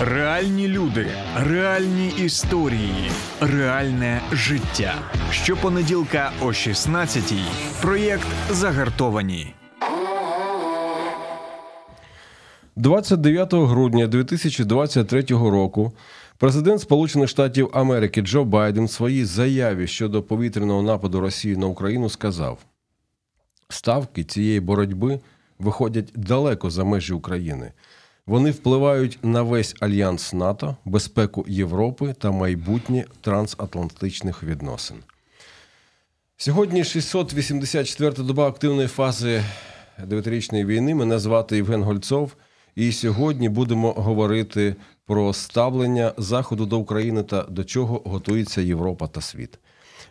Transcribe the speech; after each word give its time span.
Реальні 0.00 0.68
люди, 0.68 1.06
реальні 1.36 2.08
історії, 2.08 3.10
реальне 3.40 4.20
життя. 4.32 4.94
Щопонеділка 5.30 6.32
о 6.40 6.46
16-й. 6.46 7.42
Проєкт 7.82 8.26
Загартовані. 8.50 9.54
29 12.76 13.54
грудня 13.54 14.06
2023 14.06 15.22
року 15.28 15.92
президент 16.38 16.80
Сполучених 16.80 17.28
Штатів 17.28 17.70
Америки 17.72 18.20
Джо 18.22 18.44
Байден 18.44 18.84
в 18.84 18.90
своїй 18.90 19.24
заяві 19.24 19.86
щодо 19.86 20.22
повітряного 20.22 20.82
нападу 20.82 21.20
Росії 21.20 21.56
на 21.56 21.66
Україну 21.66 22.08
сказав: 22.08 22.58
ставки 23.68 24.24
цієї 24.24 24.60
боротьби 24.60 25.20
виходять 25.58 26.12
далеко 26.14 26.70
за 26.70 26.84
межі 26.84 27.12
України. 27.12 27.72
Вони 28.28 28.50
впливають 28.50 29.18
на 29.22 29.42
весь 29.42 29.74
альянс 29.80 30.32
НАТО, 30.32 30.76
безпеку 30.84 31.44
Європи 31.48 32.14
та 32.18 32.30
майбутнє 32.30 33.04
трансатлантичних 33.20 34.42
відносин. 34.42 34.96
Сьогодні 36.36 36.82
684-та 36.82 38.22
доба 38.22 38.48
активної 38.48 38.88
фази 38.88 39.42
дев'ятирічної 40.06 40.64
війни. 40.64 40.94
Мене 40.94 41.18
звати 41.18 41.56
Євген 41.56 41.82
Гольцов. 41.82 42.32
І 42.76 42.92
сьогодні 42.92 43.48
будемо 43.48 43.92
говорити 43.92 44.76
про 45.06 45.32
ставлення 45.32 46.12
Заходу 46.18 46.66
до 46.66 46.78
України 46.78 47.22
та 47.22 47.42
до 47.42 47.64
чого 47.64 48.02
готується 48.04 48.60
Європа 48.60 49.06
та 49.06 49.20
світ. 49.20 49.58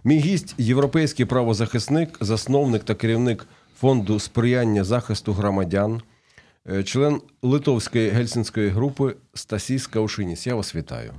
Мій 0.04 0.20
гість 0.20 0.56
європейський 0.58 1.26
правозахисник, 1.26 2.18
засновник 2.22 2.84
та 2.84 2.96
керівник 2.96 3.48
фонду 3.80 4.20
сприяння 4.20 4.84
захисту 4.84 5.34
громадян, 5.34 6.02
член 6.84 7.22
Литовської 7.42 8.10
гельсінської 8.10 8.70
групи 8.70 9.16
Стасій 9.34 9.80
Скаушиніс. 9.80 10.48
Я 10.48 10.56
вас 10.56 10.76
вітаю. 10.76 11.14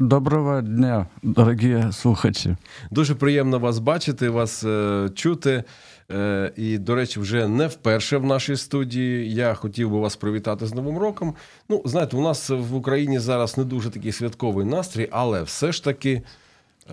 Доброго 0.00 0.60
дня, 0.60 1.06
дорогі 1.22 1.84
слухачі. 1.92 2.56
Дуже 2.90 3.14
приємно 3.14 3.58
вас 3.58 3.78
бачити, 3.78 4.28
вас 4.28 4.64
е, 4.64 5.10
чути. 5.14 5.64
Е, 6.12 6.52
і, 6.56 6.78
до 6.78 6.94
речі, 6.94 7.20
вже 7.20 7.48
не 7.48 7.66
вперше 7.66 8.16
в 8.16 8.24
нашій 8.24 8.56
студії. 8.56 9.34
Я 9.34 9.54
хотів 9.54 9.90
би 9.90 9.98
вас 9.98 10.16
привітати 10.16 10.66
з 10.66 10.74
Новим 10.74 10.98
роком. 10.98 11.34
Ну, 11.68 11.82
знаєте, 11.84 12.16
у 12.16 12.22
нас 12.22 12.50
в 12.50 12.74
Україні 12.74 13.18
зараз 13.18 13.58
не 13.58 13.64
дуже 13.64 13.90
такий 13.90 14.12
святковий 14.12 14.66
настрій, 14.66 15.08
але 15.10 15.42
все 15.42 15.72
ж 15.72 15.84
таки 15.84 16.22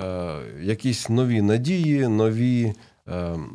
е, 0.03 0.36
якісь 0.62 1.09
нові 1.09 1.42
надії, 1.42 2.08
нові 2.08 2.64
е, 2.66 2.73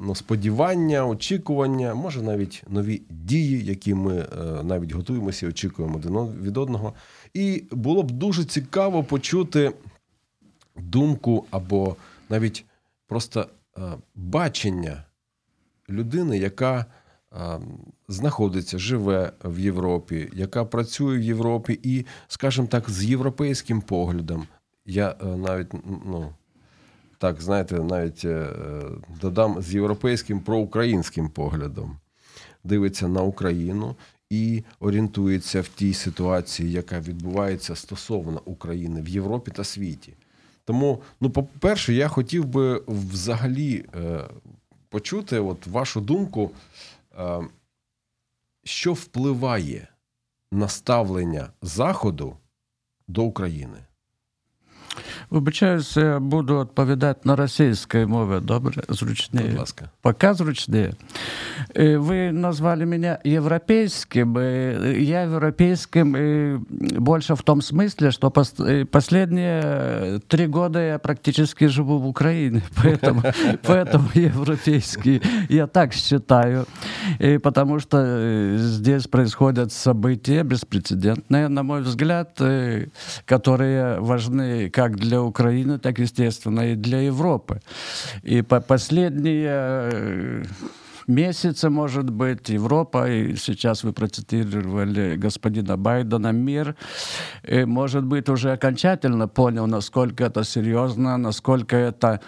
ну, 0.02 0.14
сподівання, 0.14 1.06
очікування, 1.06 1.94
може 1.94 2.22
навіть 2.22 2.62
нові 2.68 3.02
дії, 3.10 3.64
які 3.64 3.94
ми 3.94 4.18
е, 4.18 4.26
навіть 4.62 4.92
готуємося 4.92 5.46
і 5.46 5.48
очікуємо 5.48 5.98
від 6.42 6.56
одного. 6.56 6.94
І 7.34 7.64
було 7.70 8.02
б 8.02 8.10
дуже 8.10 8.44
цікаво 8.44 9.04
почути 9.04 9.72
думку 10.76 11.46
або 11.50 11.96
навіть 12.28 12.64
просто 13.06 13.46
е, 13.78 13.82
бачення 14.14 15.04
людини, 15.90 16.38
яка 16.38 16.86
е, 17.32 17.60
знаходиться, 18.08 18.78
живе 18.78 19.32
в 19.44 19.58
Європі, 19.58 20.30
яка 20.32 20.64
працює 20.64 21.18
в 21.18 21.22
Європі, 21.22 21.80
і, 21.82 22.06
скажімо 22.28 22.66
так, 22.66 22.90
з 22.90 23.04
європейським 23.04 23.80
поглядом. 23.80 24.46
Я 24.86 25.16
е, 25.22 25.24
навіть 25.24 25.72
ну, 26.06 26.34
так, 27.20 27.42
знаєте, 27.42 27.80
навіть 27.80 28.26
додам 29.20 29.62
з 29.62 29.74
європейським 29.74 30.40
проукраїнським 30.40 31.28
поглядом. 31.28 31.96
Дивиться 32.64 33.08
на 33.08 33.22
Україну 33.22 33.96
і 34.30 34.64
орієнтується 34.80 35.60
в 35.60 35.68
тій 35.68 35.94
ситуації, 35.94 36.72
яка 36.72 37.00
відбувається 37.00 37.76
стосовно 37.76 38.42
України 38.44 39.02
в 39.02 39.08
Європі 39.08 39.50
та 39.50 39.64
світі. 39.64 40.14
Тому, 40.64 41.02
ну, 41.20 41.30
по-перше, 41.30 41.94
я 41.94 42.08
хотів 42.08 42.44
би 42.44 42.82
взагалі 42.86 43.84
е, 43.94 44.25
почути 44.88 45.38
от 45.38 45.66
вашу 45.66 46.00
думку, 46.00 46.50
е, 47.19 47.41
що 48.64 48.92
впливає 48.92 49.88
на 50.52 50.69
ставлення 50.69 51.48
Заходу 51.62 52.37
до 53.08 53.22
України. 53.22 53.78
Вибачаюсь, 55.29 55.97
я 55.97 56.19
буду 56.19 56.59
відповідати 56.59 57.19
на 57.23 57.35
російській 57.35 58.06
мові. 58.06 58.39
Добре, 58.44 58.83
зручніше. 58.89 59.47
Будь 59.47 59.59
ласка. 59.59 59.89
Пока 60.01 60.33
зручніше. 60.33 60.94
Вы 61.75 62.31
назвали 62.31 62.85
меня 62.85 63.19
европейским. 63.25 64.38
Я 65.00 65.22
европейским 65.23 66.66
больше 67.00 67.33
в 67.33 67.41
том 67.41 67.61
смысле, 67.61 68.11
что 68.11 68.31
последние 68.91 70.19
три 70.28 70.47
года 70.47 70.79
я 70.79 71.00
практически 71.00 71.67
живу 71.67 72.00
в 72.00 72.07
Украине, 72.07 72.61
поэтому, 72.75 73.23
поэтому 73.63 74.09
европейский. 74.13 75.22
Я 75.50 75.67
так 75.67 75.94
считаю. 75.94 76.66
И 77.19 77.38
потому 77.38 77.79
что 77.79 78.57
здесь 78.57 79.07
происходят 79.07 79.72
события 79.72 80.44
беспрецедентные, 80.44 81.50
на 81.50 81.63
мой 81.63 81.81
взгляд, 81.81 82.39
которые 83.25 84.00
важны 84.00 84.69
как 84.69 84.88
для 84.96 85.22
Украины, 85.22 85.78
так, 85.78 85.98
естественно, 85.98 86.72
и 86.72 86.74
для 86.74 87.00
Европы. 87.00 87.60
И 88.22 88.42
по 88.42 88.60
последние 88.60 90.44
месяцы, 91.06 91.68
может 91.70 92.10
быть, 92.10 92.48
Европа, 92.48 93.10
и 93.10 93.36
сейчас 93.36 93.84
вы 93.84 93.92
процитировали 93.92 95.16
господина 95.16 95.76
Байдена, 95.76 96.32
мир, 96.32 96.76
и, 97.42 97.64
может 97.64 98.04
быть, 98.04 98.28
уже 98.28 98.52
окончательно 98.52 99.28
понял, 99.28 99.66
насколько 99.66 100.24
это 100.24 100.44
серьезно, 100.44 101.16
насколько 101.18 101.76
это 101.76 102.20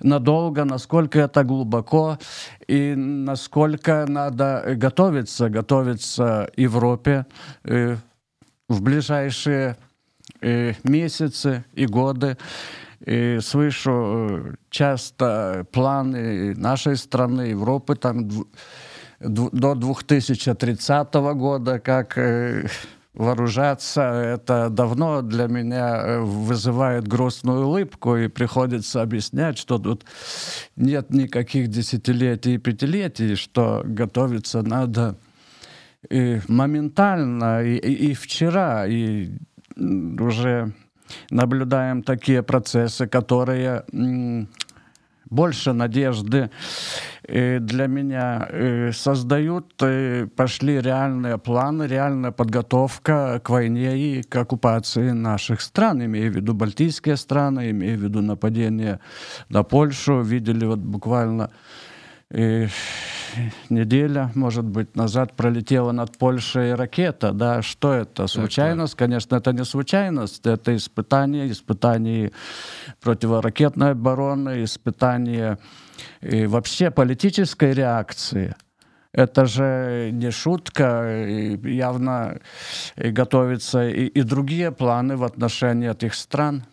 надолго, 0.00 0.64
насколько 0.64 1.18
это 1.18 1.44
глубоко 1.44 2.18
и 2.68 2.94
насколько 2.94 4.06
надо 4.08 4.62
готовиться, 4.76 5.48
готовиться 5.48 6.50
Европе 6.56 7.26
э, 7.64 7.96
в 8.68 8.82
ближайшие 8.82 9.76
э, 10.40 10.74
месяцы 10.84 11.64
и 11.74 11.86
годы. 11.86 12.36
И 13.04 13.38
слышу 13.40 13.92
э, 13.92 14.54
часто 14.70 15.66
планы 15.72 16.54
нашей 16.54 16.96
страны, 16.96 17.42
Европы, 17.42 17.94
там 17.94 18.28
до 19.20 19.74
2030 19.74 21.14
года, 21.14 21.78
как 21.80 22.18
э, 22.18 22.66
вооружаться, 23.18 24.02
это 24.02 24.70
давно 24.70 25.22
для 25.22 25.48
меня 25.48 26.02
э, 26.02 26.20
вызывает 26.20 27.08
грустную 27.08 27.66
улыбку, 27.66 28.16
и 28.16 28.28
приходится 28.28 29.02
объяснять, 29.02 29.58
что 29.58 29.78
тут 29.78 30.04
нет 30.76 31.10
никаких 31.10 31.68
десятилетий 31.68 32.54
и 32.54 32.58
пятилетий, 32.58 33.34
что 33.34 33.82
готовиться 33.84 34.62
надо 34.62 35.18
и 36.08 36.40
моментально, 36.46 37.64
и, 37.64 37.76
и, 37.76 38.10
и 38.10 38.14
вчера, 38.14 38.86
и 38.86 39.30
уже 39.78 40.72
наблюдаем 41.30 42.02
такие 42.02 42.42
процессы, 42.42 43.06
которые 43.06 43.84
больше 45.30 45.72
надежды 45.74 46.50
для 47.22 47.86
меня 47.86 48.92
создают, 48.92 49.74
пошли 50.36 50.80
реальные 50.80 51.36
планы, 51.36 51.84
реальная 51.84 52.30
подготовка 52.30 53.38
к 53.44 53.50
войне 53.50 53.98
и 53.98 54.22
к 54.22 54.36
оккупации 54.36 55.10
наших 55.10 55.60
стран, 55.60 56.02
имею 56.04 56.32
в 56.32 56.36
виду 56.36 56.54
балтийские 56.54 57.16
страны, 57.16 57.70
имею 57.70 57.98
в 57.98 58.02
виду 58.02 58.22
нападение 58.22 59.00
на 59.50 59.62
Польшу. 59.64 60.22
Видели 60.22 60.64
вот 60.64 60.78
буквально 60.78 61.50
неделя, 62.30 64.30
может 64.34 64.64
быть, 64.64 64.96
назад 64.96 65.34
пролетела 65.34 65.92
над 65.92 66.18
Польшей 66.18 66.74
ракета. 66.74 67.32
Да, 67.32 67.62
что 67.62 67.92
это? 67.92 68.26
Случайность? 68.26 68.92
Так. 68.92 68.98
Конечно, 68.98 69.36
это 69.36 69.52
не 69.52 69.64
случайность. 69.64 70.46
Это 70.46 70.76
испытание, 70.76 71.50
испытание 71.50 72.32
противоракетной 73.00 73.92
обороны, 73.92 74.64
испытание 74.64 75.58
и 76.20 76.46
вообще 76.46 76.90
политической 76.90 77.72
реакции. 77.72 78.54
Это 79.12 79.46
же 79.46 80.10
не 80.12 80.30
шутка, 80.30 81.26
явно 81.64 82.40
готовятся 82.96 83.88
и, 83.88 84.06
и 84.06 84.22
другие 84.22 84.70
планы 84.70 85.16
в 85.16 85.24
отношении 85.24 85.90
этих 85.90 86.14
стран. 86.14 86.64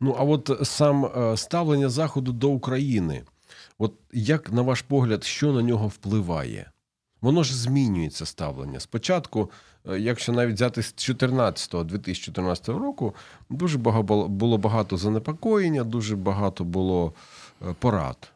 Ну, 0.00 0.14
а 0.18 0.24
от 0.24 0.50
сам 0.64 1.08
ставлення 1.36 1.88
Заходу 1.88 2.32
до 2.32 2.50
України– 2.50 3.22
От 3.78 3.94
як, 4.12 4.52
на 4.52 4.62
ваш 4.62 4.82
погляд, 4.82 5.24
що 5.24 5.52
на 5.52 5.62
нього 5.62 5.88
впливає? 5.88 6.70
Воно 7.20 7.42
ж 7.42 7.56
змінюється 7.56 8.26
ставлення. 8.26 8.80
Спочатку, 8.80 9.50
е, 9.88 9.98
якщо 10.00 10.32
навіть 10.32 10.54
взяти 10.54 10.82
з 10.82 10.94
2014-2014 10.94 12.78
року, 12.78 13.14
дуже 13.50 13.78
багато 13.78 14.28
було 14.28 14.58
багато 14.58 14.96
занепокоєння, 14.96 15.84
дуже 15.84 16.16
багато 16.16 16.64
було 16.64 17.14
е, 17.62 17.74
порад. 17.78 18.32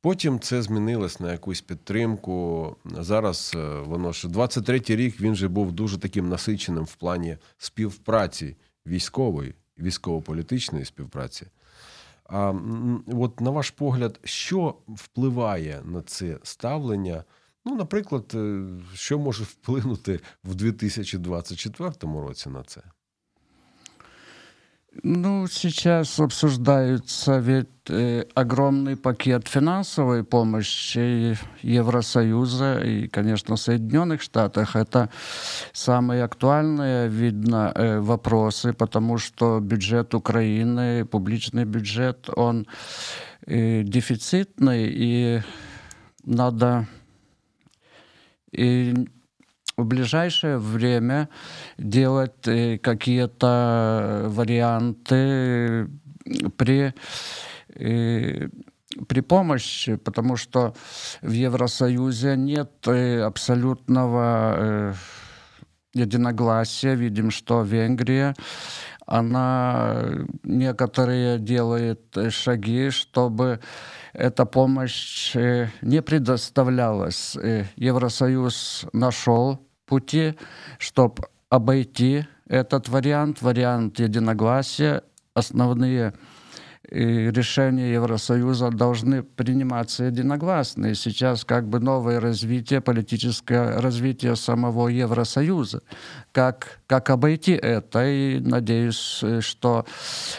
Потім 0.00 0.40
це 0.40 0.62
змінилось 0.62 1.20
на 1.20 1.32
якусь 1.32 1.60
підтримку. 1.60 2.76
Зараз 2.84 3.52
е, 3.56 3.80
воно 3.80 4.12
ж 4.12 4.28
23-й 4.28 4.96
рік 4.96 5.20
він 5.20 5.34
же 5.34 5.48
був 5.48 5.72
дуже 5.72 5.98
таким 5.98 6.28
насиченим 6.28 6.84
в 6.84 6.94
плані 6.94 7.36
співпраці 7.58 8.56
військової, 8.86 9.54
військово-політичної 9.78 10.84
співпраці. 10.84 11.46
А 12.28 12.54
от 13.12 13.40
на 13.40 13.50
ваш 13.50 13.70
погляд, 13.70 14.20
що 14.24 14.74
впливає 14.88 15.82
на 15.84 16.02
це 16.02 16.38
ставлення? 16.42 17.24
Ну, 17.64 17.76
наприклад, 17.76 18.32
е, 18.34 18.66
що 18.94 19.18
може 19.18 19.44
вплинути 19.44 20.20
в 20.44 20.54
2024 20.54 21.92
році 22.02 22.50
на 22.50 22.62
це? 22.62 22.82
Ну, 25.02 25.46
сейчас 25.48 26.18
обсуждается 26.20 27.38
ведь 27.38 27.68
э, 27.88 28.24
огромный 28.34 28.96
пакет 28.96 29.48
финансовой 29.48 30.24
помощи 30.24 31.36
Евросоюза 31.62 32.80
и, 32.82 33.08
конечно, 33.08 33.56
Соединенных 33.56 34.22
Штатах. 34.22 34.76
Это 34.76 35.10
самые 35.72 36.24
актуальные, 36.24 37.08
видно, 37.08 37.72
э, 37.74 38.00
вопросы, 38.00 38.72
потому 38.72 39.18
что 39.18 39.60
бюджет 39.60 40.14
Украины, 40.14 41.04
публичный 41.04 41.64
бюджет, 41.64 42.28
он 42.34 42.66
э, 43.46 43.82
дефицитный, 43.82 44.88
и 44.88 45.42
надо 46.24 46.86
и 48.52 48.94
в 49.76 49.84
ближайшее 49.84 50.58
время 50.58 51.28
делать 51.78 52.48
э, 52.48 52.78
какие-то 52.78 54.24
варианты 54.28 55.88
при 56.56 56.94
э, 57.74 58.48
при 59.08 59.20
помощи, 59.20 59.96
потому 59.96 60.36
что 60.36 60.74
в 61.20 61.30
Евросоюзе 61.30 62.36
нет 62.36 62.88
э, 62.88 63.20
абсолютного 63.20 64.96
единогласия. 65.92 66.94
Видим, 66.94 67.30
что 67.30 67.62
Венгрия, 67.62 68.34
она 69.04 70.02
некоторые 70.42 71.38
делает 71.38 72.16
шаги, 72.30 72.88
чтобы 72.88 73.60
эта 74.14 74.46
помощь 74.46 75.34
не 75.34 76.00
предоставлялась. 76.00 77.36
Евросоюз 77.76 78.86
нашел 78.94 79.65
пути, 79.86 80.34
чтобы 80.78 81.22
обойти 81.48 82.26
этот 82.48 82.88
вариант, 82.88 83.42
вариант 83.42 83.98
единогласия. 83.98 85.02
Основные 85.34 86.14
э, 86.88 87.30
решения 87.30 87.92
Евросоюза 87.92 88.70
должны 88.70 89.22
приниматься 89.22 90.04
единогласно. 90.04 90.86
И 90.86 90.94
сейчас 90.94 91.44
как 91.44 91.68
бы 91.68 91.80
новое 91.80 92.20
развитие, 92.20 92.80
политическое 92.80 93.80
развитие 93.80 94.36
самого 94.36 94.88
Евросоюза. 94.88 95.82
Как, 96.32 96.80
как 96.86 97.10
обойти 97.10 97.52
это? 97.52 98.06
И 98.06 98.40
надеюсь, 98.40 99.22
что 99.40 99.84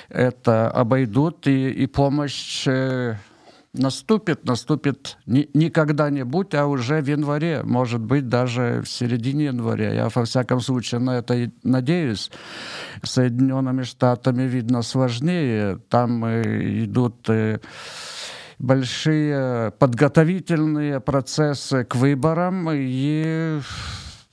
это 0.10 0.70
обойдут, 0.72 1.48
и, 1.48 1.70
и 1.70 1.88
помощь 1.88 2.68
э, 2.68 3.16
наступит, 3.78 4.46
наступит 4.46 5.18
не, 5.26 5.50
не 5.54 5.70
когда-нибудь, 5.70 6.54
а 6.54 6.66
уже 6.66 7.02
в 7.02 7.08
январе, 7.08 7.64
может 7.64 8.02
быть, 8.02 8.28
даже 8.28 8.82
в 8.84 8.90
середине 8.90 9.46
января. 9.46 9.94
Я, 9.94 10.10
во 10.10 10.26
всяком 10.26 10.62
случае, 10.62 11.00
на 11.00 11.18
это 11.18 11.52
надеюсь. 11.64 12.32
Соединенными 13.04 13.84
Штатами, 13.84 14.44
видно, 14.44 14.82
сложнее. 14.82 15.80
Там 15.90 16.26
э, 16.26 16.84
идут 16.84 17.30
э, 17.30 17.60
большие 18.60 19.72
подготовительные 19.72 21.00
процессы 21.00 21.84
к 21.84 21.96
выборам, 21.96 22.70
и 22.72 23.60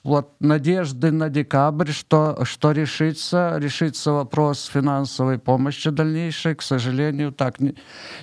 вот 0.04 0.34
надежды 0.38 1.10
на 1.10 1.30
декабрь, 1.30 1.90
что, 1.90 2.44
что 2.44 2.72
решится, 2.72 3.56
решится 3.56 4.12
вопрос 4.12 4.66
финансовой 4.66 5.38
помощи 5.38 5.90
дальнейшей, 5.90 6.54
к 6.54 6.62
сожалению, 6.62 7.32
так 7.32 7.58
не, 7.58 7.74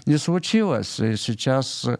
не 0.05 0.17
случилось. 0.17 0.99
И 0.99 1.15
сейчас 1.15 1.85
э, 1.85 1.97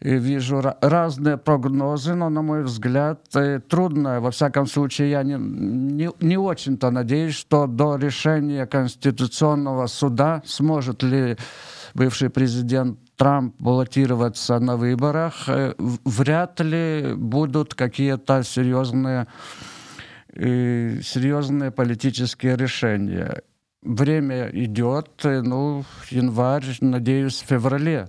вижу 0.00 0.60
разные 0.80 1.36
прогнозы, 1.36 2.14
но, 2.14 2.28
на 2.28 2.42
мой 2.42 2.64
взгляд, 2.64 3.20
э, 3.36 3.60
трудно. 3.60 4.20
Во 4.20 4.32
всяком 4.32 4.66
случае, 4.66 5.10
я 5.12 5.22
не, 5.22 5.36
не, 5.38 6.10
не 6.20 6.36
очень-то 6.36 6.90
надеюсь, 6.90 7.36
что 7.36 7.68
до 7.68 7.96
решения 7.96 8.66
Конституционного 8.66 9.86
суда 9.86 10.42
сможет 10.44 11.04
ли 11.04 11.36
бывший 11.94 12.30
президент 12.30 12.98
Трамп 13.18 13.56
баллотироваться 13.58 14.60
на 14.60 14.76
выборах, 14.76 15.48
э, 15.48 15.74
вряд 16.04 16.60
ли 16.60 17.14
будут 17.16 17.74
какие-то 17.74 18.44
серьезные, 18.44 19.26
э, 20.34 21.00
серьезные 21.02 21.72
политические 21.72 22.56
решения. 22.56 23.42
Время 23.82 24.50
идет, 24.52 25.08
э, 25.24 25.40
ну, 25.42 25.84
январь, 26.10 26.64
надеюсь, 26.80 27.42
в 27.42 27.46
феврале 27.46 28.08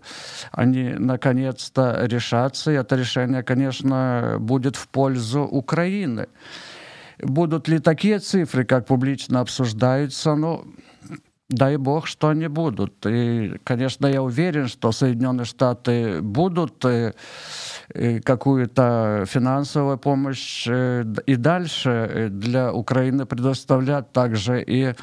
они 0.51 0.93
наконец-то 0.99 2.05
решатся, 2.05 2.71
и 2.71 2.75
это 2.75 2.95
решение, 2.95 3.41
конечно, 3.41 4.37
будет 4.39 4.75
в 4.75 4.87
пользу 4.89 5.41
Украины. 5.41 6.27
Будут 7.17 7.67
ли 7.67 7.79
такие 7.79 8.19
цифры, 8.19 8.63
как 8.63 8.85
публично 8.85 9.39
обсуждаются, 9.39 10.35
ну, 10.35 10.65
Дай 11.49 11.77
бог, 11.77 12.05
что 12.05 12.27
они 12.27 12.47
будут. 12.47 13.05
И, 13.07 13.57
конечно, 13.63 14.05
я 14.05 14.21
уверен, 14.21 14.67
что 14.67 14.91
Соединенные 14.91 15.45
Штаты 15.45 16.21
будут 16.21 16.85
э, 16.85 17.13
э, 17.91 18.19
какую-то 18.19 19.25
финансовую 19.27 19.97
помощь 19.97 20.67
э, 20.69 21.03
и 21.25 21.35
дальше 21.35 22.29
для 22.31 22.71
Украины 22.71 23.25
предоставлять 23.25 24.11
также 24.11 24.61
и 24.61 24.93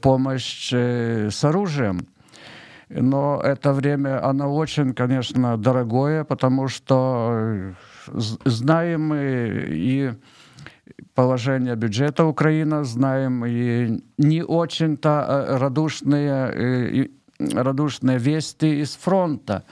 помощь 0.00 0.72
с 0.72 1.44
оружием. 1.44 2.06
Но 2.88 3.40
это 3.42 3.72
время, 3.72 4.24
оно 4.24 4.54
очень, 4.54 4.94
конечно, 4.94 5.56
дорогое, 5.56 6.22
потому 6.22 6.68
что 6.68 7.74
знаем 8.44 9.08
мы 9.08 9.66
и 9.68 10.12
положение 11.13 11.75
бюджета 11.75 12.25
Украины, 12.25 12.83
знаем 12.83 13.45
и 13.45 14.01
не 14.17 14.43
очень-то 14.43 15.09
э, 15.09 15.57
радушные, 15.57 16.51
э, 16.53 17.07
радушные 17.39 18.19
вести 18.19 18.81
из 18.81 18.95
фронта. 18.95 19.63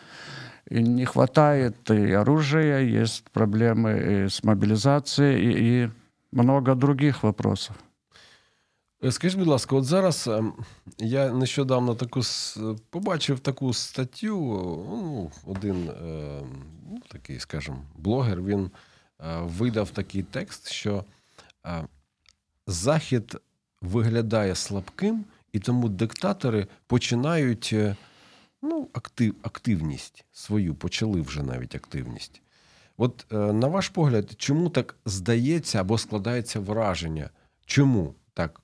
И 0.71 0.81
не 0.81 1.05
хватает 1.05 1.91
и 1.91 2.11
оружия, 2.11 2.79
есть 2.79 3.29
проблемы 3.31 4.25
с 4.27 4.43
мобилизацией 4.43 5.39
и, 5.39 5.83
и 5.85 5.89
много 6.31 6.75
других 6.75 7.23
вопросов. 7.23 7.75
Е, 9.03 9.11
скажіть, 9.11 9.39
будь 9.39 9.47
ласка, 9.47 9.75
от 9.75 9.85
зараз 9.85 10.27
ем, 10.27 10.53
я 10.97 11.31
нещодавно 11.31 11.95
таку 11.95 12.21
побачив 12.89 13.39
таку 13.39 13.73
статтю. 13.73 14.37
Ну, 14.89 15.31
Один 15.45 15.89
ем, 15.89 16.47
ну, 16.91 17.01
такий, 17.11 17.39
скажімо, 17.39 17.77
блогер 17.95 18.41
він 18.41 18.65
е, 18.65 18.69
видав 19.22 19.90
такий 19.90 20.22
текст, 20.22 20.68
що 20.68 21.04
Захід 22.66 23.36
виглядає 23.82 24.54
слабким, 24.54 25.24
і 25.52 25.58
тому 25.58 25.88
диктатори 25.88 26.66
починають 26.86 27.70
е, 27.72 27.96
ну, 28.62 28.88
актив, 28.92 29.34
активність 29.42 30.24
свою, 30.32 30.74
почали 30.74 31.20
вже 31.20 31.42
навіть 31.42 31.74
активність. 31.74 32.42
От, 32.96 33.26
е, 33.32 33.36
на 33.36 33.66
ваш 33.66 33.88
погляд, 33.88 34.34
чому 34.36 34.68
так 34.68 34.96
здається 35.04 35.80
або 35.80 35.98
складається 35.98 36.60
враження? 36.60 37.30
Чому 37.66 38.14
так 38.34 38.60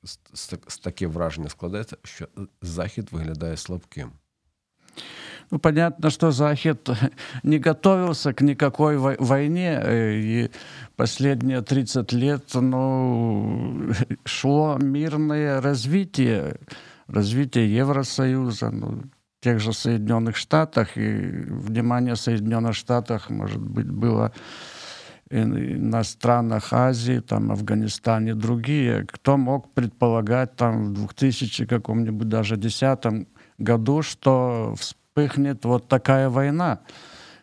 таке 0.83 1.07
враження 1.07 1.49
складається, 1.49 1.97
що 2.05 2.29
Захід 2.63 3.09
виглядає 3.13 3.57
слабким? 3.57 4.13
Ну, 5.51 5.59
понятно, 5.59 6.11
что 6.11 6.33
Захид 6.33 6.89
не 7.43 7.59
готовился 7.59 8.33
к 8.33 8.41
никакой 8.41 8.99
войне, 8.99 9.81
э, 9.83 10.15
и 10.15 10.51
последние 10.97 11.63
30 11.63 12.13
лет 12.13 12.55
ну, 12.55 13.93
шло 14.25 14.77
мирное 14.81 15.61
развитие, 15.61 16.57
развитие 17.07 17.75
Евросоюза, 17.75 18.71
ну, 18.71 19.03
тех 19.41 19.61
же 19.61 19.73
Соединенных 19.73 20.37
Штатах, 20.37 20.97
и 20.97 21.45
внимание 21.49 22.17
Соединенных 22.17 22.75
Штатах, 22.75 23.31
может 23.31 23.63
быть, 23.63 23.89
было 23.89 24.33
на 25.31 26.05
странах 26.05 26.73
Азии, 26.73 27.21
там, 27.21 27.51
Афганистане, 27.51 28.35
другие. 28.35 29.05
Кто 29.07 29.37
мог 29.37 29.73
предполагать 29.75 30.55
там 30.57 30.95
в 30.95 30.95
2000 30.95 31.67
каком-нибудь 31.67 32.29
даже 32.29 32.57
десятом 32.57 33.27
году, 33.59 34.03
что 34.03 34.75
вспыхнет 34.79 35.65
вот 35.65 35.89
такая 35.89 36.29
война. 36.29 36.81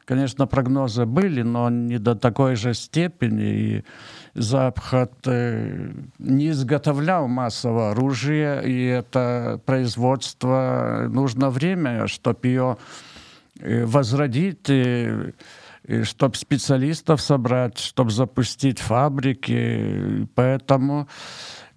Конечно, 0.05 0.47
прогнозы 0.47 1.05
были, 1.05 1.43
но 1.43 1.69
не 1.69 1.97
до 1.97 2.15
такой 2.15 2.55
же 2.55 2.73
степени. 2.73 3.43
И 3.43 3.83
Запад 4.33 5.13
э, 5.25 5.91
не 6.19 6.49
изготовлял 6.49 7.27
массового 7.27 7.91
оружия, 7.91 8.59
и 8.61 8.83
это 8.83 9.61
производство 9.65 11.07
нужно 11.09 11.49
время, 11.49 12.07
чтобы 12.07 12.47
ее 12.47 12.77
э, 13.59 13.85
возродить, 13.85 14.69
чтобы 16.03 16.35
специалистов 16.35 17.21
собрать, 17.21 17.77
чтобы 17.77 18.11
запустить 18.11 18.79
фабрики. 18.79 20.27
Поэтому 20.35 21.07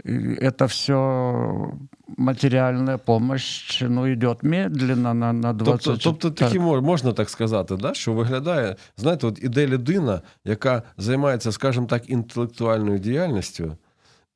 это 0.04 0.66
все 0.66 1.78
матеріальна 2.08 2.98
помощь 2.98 3.82
ну, 3.88 4.06
йде 4.06 4.36
медленно 4.42 5.14
на 5.14 5.32
на 5.32 5.52
20... 5.52 5.84
Тобто, 5.84 6.00
тобто 6.04 6.30
такі 6.30 6.58
можна 6.58 7.12
так 7.12 7.30
сказати, 7.30 7.76
да? 7.76 7.94
що 7.94 8.12
виглядає, 8.12 8.76
знаєте, 8.96 9.26
от 9.26 9.38
іде 9.42 9.66
людина, 9.66 10.20
яка 10.44 10.82
займається, 10.96 11.52
скажімо 11.52 11.86
так, 11.86 12.10
інтелектуальною 12.10 12.98
діяльністю, 12.98 13.76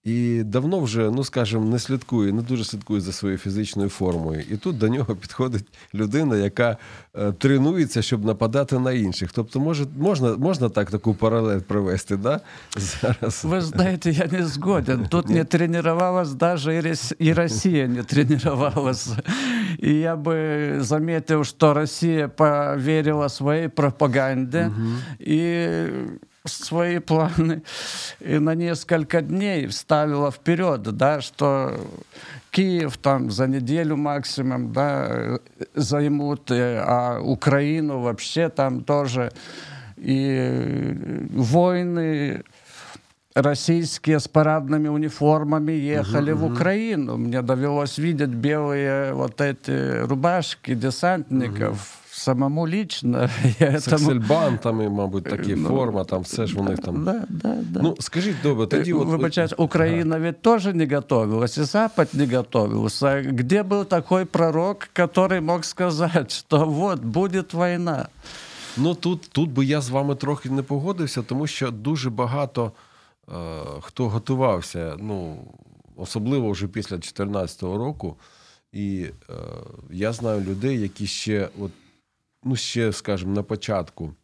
і 0.05 0.43
давно 0.43 0.79
вже, 0.79 1.11
ну 1.11 1.23
скажімо, 1.23 1.65
не 1.65 1.79
слідкує, 1.79 2.33
не 2.33 2.41
дуже 2.41 2.63
слідкує 2.63 3.01
за 3.01 3.11
своєю 3.11 3.37
фізичною 3.37 3.89
формою. 3.89 4.43
І 4.51 4.57
тут 4.57 4.77
до 4.77 4.87
нього 4.87 5.15
підходить 5.15 5.65
людина, 5.93 6.37
яка 6.37 6.77
е, 7.15 7.31
тренується, 7.31 8.01
щоб 8.01 8.25
нападати 8.25 8.79
на 8.79 8.91
інших. 8.91 9.31
Тобто, 9.31 9.59
може, 9.59 9.85
можна 9.97 10.35
можна 10.37 10.69
так 10.69 10.91
таку 10.91 11.13
паралель 11.13 11.59
провести, 11.59 12.17
да? 12.17 12.39
Зараз. 12.77 13.45
Ви 13.45 13.61
знаєте, 13.61 14.11
я 14.11 14.27
не 14.31 14.45
згоден. 14.45 15.07
Тут 15.09 15.29
не 15.29 15.43
тренувалась 15.43 16.41
навіть 16.41 17.13
і 17.19 17.33
Росія 17.33 17.87
не 17.87 18.03
тренувалася. 18.03 19.17
І 19.79 19.93
я 19.93 20.15
би 20.15 20.71
замітив, 20.79 21.45
що 21.45 21.73
Росія 21.73 22.27
повірила 22.27 23.29
своїй 23.29 23.67
пропаганді. 23.67 24.59
Угу. 24.59 25.31
і 25.31 25.67
свои 26.44 26.98
планы 26.98 27.62
и 28.20 28.38
на 28.38 28.54
несколько 28.54 29.20
дней 29.20 29.66
вставила 29.66 30.30
вперед, 30.30 30.82
да, 30.82 31.20
что 31.20 31.78
Киев 32.50 32.96
там 32.96 33.30
за 33.30 33.46
неделю 33.46 33.96
максимум 33.96 34.72
да, 34.72 35.38
займут, 35.74 36.50
э, 36.50 36.82
а 36.84 37.20
Украину 37.20 38.00
вообще 38.00 38.48
там 38.48 38.82
тоже. 38.82 39.32
И 39.96 41.28
войны 41.32 42.42
российские 43.34 44.18
с 44.18 44.26
парадными 44.26 44.88
униформами 44.88 45.72
ехали 45.72 46.32
uh-huh, 46.32 46.36
в 46.36 46.52
Украину. 46.52 47.18
Мне 47.18 47.42
довелось 47.42 47.98
видеть 47.98 48.30
белые 48.30 49.12
вот 49.12 49.40
эти 49.40 50.00
рубашки 50.00 50.74
десантников. 50.74 51.76
Uh-huh 51.76 51.99
самому 52.20 52.68
лично. 52.68 53.30
Я 53.58 53.80
Сексельбантами, 53.80 54.88
мабуть, 54.88 55.24
такі 55.24 55.54
ну, 55.54 55.68
форма, 55.68 56.04
там 56.04 56.22
все 56.22 56.46
ж 56.46 56.58
у 56.58 56.64
них 56.64 56.78
там. 56.78 57.04
Да, 57.04 57.24
да, 57.28 57.54
да. 57.62 57.80
Ну, 57.82 57.96
скажіть, 58.00 58.36
добре, 58.42 58.66
тоді 58.66 58.92
от... 58.92 59.08
Вибачайте, 59.08 59.54
Украина 59.54 60.16
ага. 60.16 60.24
ведь 60.24 60.42
тоже 60.42 60.72
не 60.72 60.86
готовилась, 60.86 61.58
и 61.58 61.64
Запад 61.64 62.08
не 62.14 62.26
готовился. 62.26 63.22
Где 63.22 63.62
был 63.62 63.84
такой 63.84 64.24
пророк, 64.24 64.88
который 64.94 65.40
мог 65.40 65.64
сказать, 65.64 66.32
что 66.32 66.64
вот, 66.64 67.00
будет 67.00 67.54
война? 67.54 68.08
Ну, 68.76 68.94
тут, 68.94 69.28
тут 69.32 69.50
би 69.50 69.64
я 69.64 69.80
з 69.80 69.90
вами 69.90 70.14
трохи 70.14 70.50
не 70.50 70.62
погодився, 70.62 71.22
тому 71.22 71.46
що 71.46 71.70
дуже 71.70 72.10
багато 72.10 72.72
е, 73.28 73.32
хто 73.80 74.08
готувався, 74.08 74.96
ну, 74.98 75.36
особливо 75.96 76.50
вже 76.50 76.66
після 76.66 76.96
2014 76.96 77.62
року. 77.62 78.16
І 78.72 79.06
е, 79.30 79.34
я 79.90 80.12
знаю 80.12 80.40
людей, 80.40 80.80
які 80.80 81.06
ще 81.06 81.48
от 81.60 81.70
ну, 82.44 82.56
ще, 82.56 82.92
скажімо, 82.92 83.34
на 83.34 83.42
початку 83.42 84.14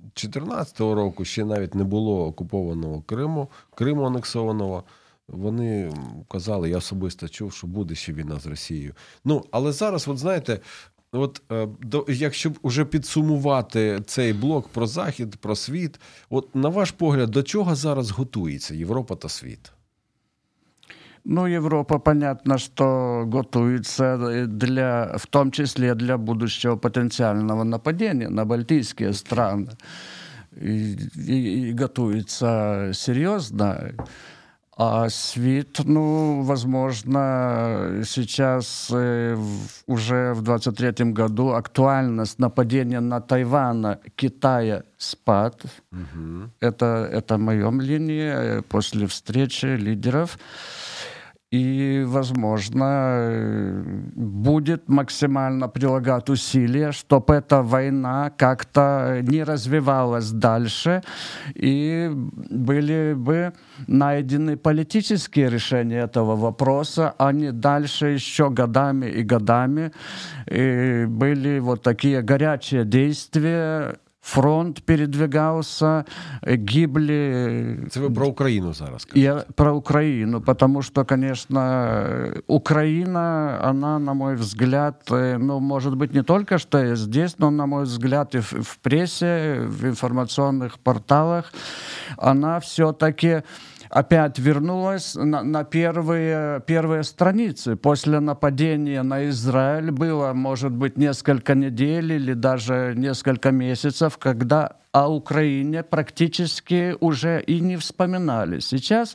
2014 0.00 0.80
року 0.80 1.24
ще 1.24 1.44
навіть 1.44 1.74
не 1.74 1.84
було 1.84 2.26
окупованого 2.26 3.02
Криму, 3.02 3.50
Криму 3.74 4.04
анексованого. 4.04 4.84
Вони 5.28 5.92
казали, 6.28 6.70
я 6.70 6.76
особисто 6.76 7.28
чув, 7.28 7.52
що 7.52 7.66
буде 7.66 7.94
ще 7.94 8.12
війна 8.12 8.40
з 8.40 8.46
Росією. 8.46 8.94
Ну, 9.24 9.44
але 9.50 9.72
зараз, 9.72 10.08
от 10.08 10.18
знаєте, 10.18 10.60
от 11.12 11.42
е, 11.52 11.68
до, 11.80 12.04
якщо 12.08 12.52
вже 12.64 12.84
підсумувати 12.84 14.02
цей 14.06 14.32
блок 14.32 14.68
про 14.68 14.86
Захід, 14.86 15.36
про 15.36 15.56
світ, 15.56 16.00
от 16.30 16.54
на 16.54 16.68
ваш 16.68 16.90
погляд, 16.90 17.30
до 17.30 17.42
чого 17.42 17.74
зараз 17.74 18.10
готується 18.10 18.74
Європа 18.74 19.16
та 19.16 19.28
світ? 19.28 19.72
Ну, 21.24 21.46
Европа, 21.46 21.98
понятно, 21.98 22.58
что 22.58 23.24
готовится 23.26 24.46
для, 24.46 25.14
в 25.16 25.26
том 25.26 25.50
числе 25.50 25.94
для 25.94 26.16
будущего 26.16 26.76
потенциального 26.76 27.64
нападения 27.64 28.28
на 28.28 28.44
балтийские 28.44 29.12
страны. 29.12 29.68
И, 30.56 30.96
и, 31.16 31.70
и 31.70 31.72
готовится 31.72 32.90
серьезно. 32.94 33.92
А 34.80 35.08
свит, 35.08 35.80
ну, 35.84 36.42
возможно, 36.42 38.02
сейчас 38.04 38.88
э, 38.92 39.34
в, 39.34 39.68
уже 39.88 40.34
в 40.34 40.42
23 40.42 41.06
году 41.06 41.48
актуальность 41.54 42.38
нападения 42.38 43.00
на 43.00 43.20
Тайвань 43.20 43.96
Китая 44.14 44.84
спад. 44.96 45.64
Угу. 45.90 46.50
Это, 46.60 47.08
это 47.10 47.38
мое 47.38 47.68
мнение 47.70 48.34
э, 48.36 48.62
после 48.62 49.08
встречи 49.08 49.66
лидеров. 49.66 50.38
И, 51.50 52.04
возможно, 52.06 53.82
будет 54.14 54.86
максимально 54.88 55.68
прилагать 55.68 56.28
усилия, 56.28 56.92
чтобы 56.92 57.34
эта 57.36 57.62
война 57.62 58.30
как-то 58.36 59.20
не 59.22 59.44
развивалась 59.44 60.30
дальше, 60.30 61.02
и 61.54 62.10
были 62.12 63.14
бы 63.14 63.54
найдены 63.86 64.58
политические 64.58 65.48
решения 65.48 66.00
этого 66.00 66.36
вопроса, 66.36 67.14
а 67.16 67.32
не 67.32 67.50
дальше 67.50 68.08
еще 68.08 68.50
годами 68.50 69.06
и 69.06 69.22
годами 69.22 69.92
и 70.46 71.06
были 71.08 71.60
вот 71.60 71.82
такие 71.82 72.20
горячие 72.20 72.84
действия 72.84 73.96
фронт 74.28 74.80
передвигался, 74.80 76.04
гибли. 76.42 77.76
Це 77.90 78.00
ви 78.00 78.10
про 78.10 78.26
Україну 78.26 78.72
зараз 78.72 79.04
кажете? 79.04 79.20
Я 79.20 79.44
про 79.54 79.76
Украину, 79.76 80.40
потому 80.40 80.82
что, 80.82 81.04
конечно, 81.04 82.32
Украина, 82.46 83.58
она, 83.62 83.98
на 83.98 84.14
мой 84.14 84.34
взгляд, 84.34 84.94
ну, 85.38 85.60
может 85.60 85.94
быть, 85.94 86.14
не 86.14 86.22
только 86.22 86.58
что 86.58 86.96
здесь, 86.96 87.38
но, 87.38 87.50
на 87.50 87.66
мой 87.66 87.84
взгляд, 87.84 88.34
и 88.34 88.38
в, 88.38 88.52
в 88.62 88.76
прессе, 88.76 89.60
в 89.66 89.84
информационных 89.84 90.78
порталах, 90.78 91.52
она 92.16 92.58
все-таки 92.58 93.42
опять 93.90 94.38
вернулась 94.38 95.14
на, 95.14 95.42
на 95.42 95.64
первые, 95.64 96.60
первые 96.60 97.02
страницы. 97.02 97.76
После 97.76 98.20
нападения 98.20 99.02
на 99.02 99.28
Израиль 99.28 99.90
было, 99.90 100.32
может 100.32 100.72
быть, 100.72 100.96
несколько 100.96 101.54
недель 101.54 102.12
или 102.12 102.34
даже 102.34 102.94
несколько 102.96 103.50
месяцев, 103.50 104.18
когда 104.18 104.76
о 105.04 105.08
Украине 105.08 105.82
практически 105.82 106.96
уже 107.00 107.40
и 107.40 107.60
не 107.60 107.76
вспоминали. 107.76 108.60
Сейчас 108.60 109.14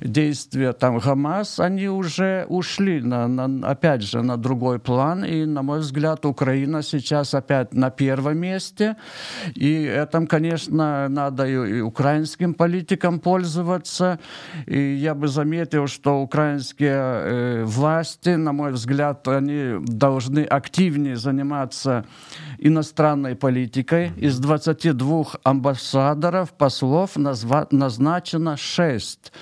действия 0.00 0.72
там 0.72 1.00
Хамас, 1.00 1.60
они 1.60 1.88
уже 1.88 2.46
ушли, 2.48 3.00
на, 3.00 3.28
на, 3.28 3.68
опять 3.68 4.02
же, 4.02 4.22
на 4.22 4.36
другой 4.36 4.78
план. 4.78 5.24
И, 5.24 5.44
на 5.44 5.62
мой 5.62 5.80
взгляд, 5.80 6.26
Украина 6.26 6.82
сейчас 6.82 7.34
опять 7.34 7.74
на 7.74 7.90
первом 7.90 8.38
месте. 8.38 8.96
И 9.54 9.84
этим, 9.84 10.26
конечно, 10.26 11.08
надо 11.08 11.46
и, 11.46 11.78
и 11.78 11.80
украинским 11.80 12.54
политикам 12.54 13.20
пользоваться. 13.20 14.18
И 14.66 14.78
я 14.78 15.14
бы 15.14 15.28
заметил, 15.28 15.86
что 15.86 16.22
украинские 16.22 16.92
э, 16.92 17.64
власти, 17.64 18.30
на 18.30 18.52
мой 18.52 18.72
взгляд, 18.72 19.28
они 19.28 19.76
должны 19.86 20.40
активнее 20.40 21.16
заниматься 21.16 22.04
иностранной 22.58 23.36
политикой. 23.36 24.12
Из 24.16 24.38
22 24.38 25.03
амбассадоров, 25.42 26.52
послов 26.52 27.16
назва- 27.16 27.68
назначено 27.70 28.56
6. 28.56 29.32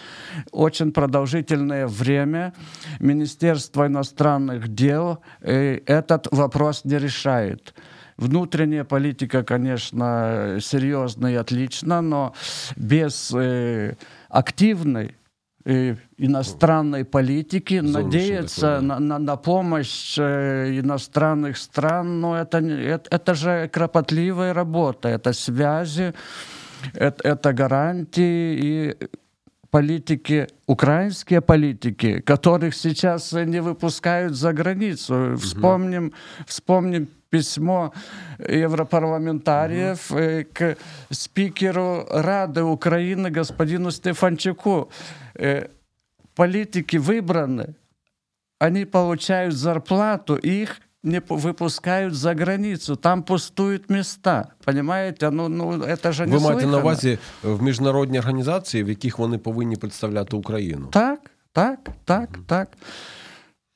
Очень 0.51 0.93
продолжительное 0.93 1.87
время 1.87 2.53
Министерство 3.01 3.87
иностранных 3.87 4.69
дел 4.69 5.19
э, 5.41 5.81
этот 5.87 6.29
вопрос 6.31 6.85
не 6.85 6.99
решает. 6.99 7.75
Внутренняя 8.17 8.85
политика, 8.85 9.43
конечно, 9.43 10.59
серьезно 10.61 11.29
и 11.29 11.35
отлично, 11.35 12.03
но 12.03 12.35
без 12.77 13.33
э, 13.35 13.97
активной 14.29 15.17
иностранной 15.65 17.05
политики, 17.05 17.81
Зон 17.81 17.93
надеяться 17.93 18.81
на, 18.81 18.99
на, 18.99 19.19
на 19.19 19.37
помощь 19.37 20.17
э, 20.19 20.81
иностранных 20.81 21.57
стран, 21.57 22.21
но 22.21 22.37
это, 22.37 22.59
это, 22.59 23.09
это 23.11 23.35
же 23.35 23.69
кропотливая 23.69 24.53
работа, 24.55 25.09
это 25.09 25.33
связи, 25.33 26.15
это, 26.95 27.29
это 27.29 27.53
гарантии 27.53 28.59
и 28.61 28.97
политики, 29.73 30.49
украинские 30.67 31.41
политики, 31.41 32.21
которых 32.21 32.75
сейчас 32.75 33.33
не 33.33 33.63
выпускают 33.63 34.35
за 34.35 34.53
границу. 34.53 35.37
Вспомним, 35.39 36.13
вспомним 36.47 37.09
письмо 37.31 37.93
европарламентариев 38.39 40.11
угу. 40.11 40.47
к 40.53 40.77
спикеру 41.11 42.07
Рады 42.11 42.63
Украины 42.63 43.31
господину 43.31 43.91
Стефанчуку. 43.91 44.91
Э, 45.35 45.69
политики 46.35 46.99
выбраны, 46.99 47.75
они 48.59 48.85
получают 48.85 49.55
зарплату, 49.55 50.37
их 50.37 50.81
не 51.04 51.22
п- 51.22 51.36
выпускают 51.36 52.14
за 52.14 52.34
границу. 52.34 52.96
Там 52.96 53.24
пустуют 53.24 53.90
места. 53.90 54.48
Понимаете? 54.66 55.30
Ну, 55.32 55.50
ну 55.50 55.72
это 55.74 56.12
же 56.12 56.26
не 56.26 56.38
Ви 56.38 56.44
маєте 56.44 56.66
на 56.66 56.72
слыхано. 56.78 56.82
увазі 56.82 57.18
в 57.44 57.62
міжнародні 57.64 58.20
організації, 58.20 58.84
в 58.84 58.90
яких 58.90 59.20
вони 59.20 59.38
повинні 59.38 59.76
представляти 59.76 60.36
Україну. 60.36 60.88
Так, 60.92 61.32
так, 61.52 61.80
так, 62.06 62.30
так. 62.48 62.68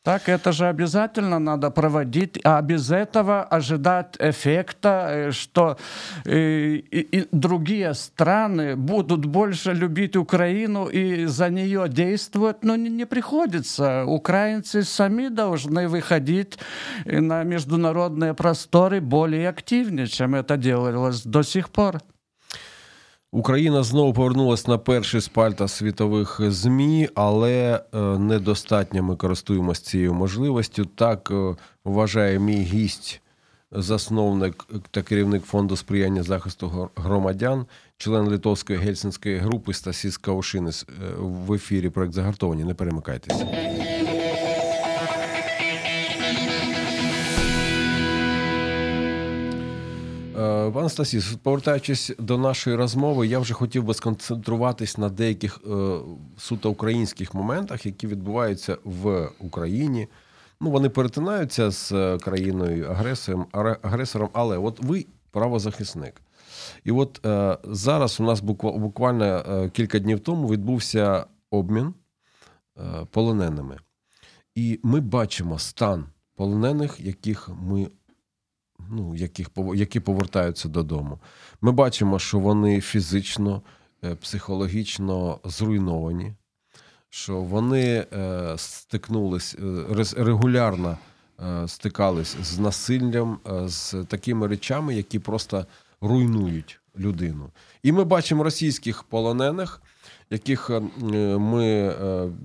Так, 0.07 0.29
это 0.29 0.53
же 0.53 0.69
обязательно 0.69 1.41
надо 1.41 1.69
проводить, 1.71 2.39
а 2.45 2.63
без 2.63 2.93
этого 2.93 3.43
ожидать 3.43 4.15
эффекта, 4.21 5.09
э, 5.09 5.31
что 5.33 5.79
э, 6.25 6.77
и, 6.77 7.01
и 7.01 7.29
другие 7.33 7.93
страны 7.93 8.77
будут 8.77 9.27
больше 9.27 9.73
любить 9.73 10.15
Украину 10.15 10.87
и 10.87 11.27
за 11.27 11.51
нее 11.51 11.89
действовать, 11.89 12.63
но 12.63 12.77
не, 12.77 12.89
не 12.89 13.05
приходится. 13.05 14.05
Украинцы 14.05 14.85
сами 14.85 15.27
должны 15.27 15.89
выходить 15.89 16.57
э, 17.05 17.19
на 17.21 17.43
международные 17.43 18.33
просторы 18.33 19.01
более 19.01 19.49
активнее, 19.49 20.07
чем 20.07 20.37
это 20.37 20.57
делалось 20.57 21.25
до 21.25 21.43
сих 21.43 21.69
пор. 21.69 21.99
Україна 23.37 23.83
знову 23.83 24.13
повернулася 24.13 24.71
на 24.71 24.79
перший 24.79 25.21
спальта 25.21 25.69
світових 25.69 26.41
ЗМІ, 26.41 27.09
але 27.15 27.81
е, 27.95 27.99
недостатньо 28.19 29.03
ми 29.03 29.17
користуємося 29.17 29.83
цією 29.83 30.15
можливістю. 30.15 30.85
Так 30.85 31.31
е, 31.31 31.57
вважає 31.85 32.39
мій 32.39 32.63
гість, 32.63 33.21
засновник 33.73 34.67
та 34.91 35.03
керівник 35.03 35.45
фонду 35.45 35.77
сприяння 35.77 36.23
захисту 36.23 36.91
громадян, 36.97 37.67
член 37.97 38.27
литовської 38.27 38.79
гельсінської 38.79 39.39
групи 39.39 39.73
Стасіс 39.73 40.17
Каушинис 40.17 40.87
Е, 40.89 41.15
в 41.19 41.53
ефірі 41.53 41.89
проект 41.89 42.13
загартовані. 42.13 42.65
Не 42.65 42.75
перемикайтеся. 42.75 43.47
Пан 50.73 50.89
Стасіс, 50.89 51.33
повертаючись 51.43 52.13
до 52.19 52.39
нашої 52.39 52.77
розмови, 52.77 53.27
я 53.27 53.39
вже 53.39 53.55
хотів 53.55 53.85
би 53.85 53.95
сконцентруватись 53.95 54.99
на 54.99 55.09
деяких 55.09 55.61
е, 55.67 55.99
суто 56.39 56.71
українських 56.71 57.35
моментах, 57.35 57.87
які 57.87 58.07
відбуваються 58.07 58.79
в 58.85 59.29
Україні. 59.39 60.09
Ну, 60.61 60.71
вони 60.71 60.89
перетинаються 60.89 61.71
з 61.71 61.93
е, 61.93 62.19
країною 62.19 62.87
агресором, 62.91 63.47
агресором, 63.83 64.29
але 64.33 64.59
от 64.59 64.81
ви 64.83 65.07
правозахисник. 65.31 66.23
І 66.85 66.91
от 66.91 67.27
е, 67.27 67.59
зараз 67.65 68.21
у 68.21 68.25
нас 68.25 68.41
буквально 68.41 69.25
е, 69.25 69.71
кілька 69.71 69.99
днів 69.99 70.21
тому 70.21 70.49
відбувся 70.49 71.27
обмін 71.51 71.95
е, 72.79 73.07
полоненими. 73.11 73.79
І 74.55 74.81
ми 74.83 75.01
бачимо 75.01 75.59
стан 75.59 76.07
полонених, 76.35 77.01
яких 77.01 77.49
ми 77.63 77.89
ну, 78.91 79.15
яких, 79.15 79.49
які 79.75 80.01
повертаються 80.01 80.69
додому. 80.69 81.19
Ми 81.61 81.73
бачимо, 81.73 82.19
що 82.19 82.39
вони 82.39 82.81
фізично, 82.81 83.63
е, 84.05 84.15
психологічно 84.15 85.39
зруйновані, 85.45 86.35
що 87.11 87.37
вони 87.37 88.07
е, 88.13 88.55
стикнулись 88.57 89.57
е, 89.59 90.25
регулярно 90.25 90.99
стикались 91.67 92.37
з 92.43 92.59
насиллям, 92.59 93.39
з 93.65 94.05
такими 94.05 94.47
речами, 94.47 94.95
які 94.95 95.19
просто 95.19 95.67
руйнують 96.01 96.81
людину. 96.99 97.51
І 97.83 97.93
ми 97.93 98.05
бачимо 98.05 98.45
російських 98.45 99.03
полонених, 99.03 99.83
яких 100.31 100.71
ми 101.39 101.95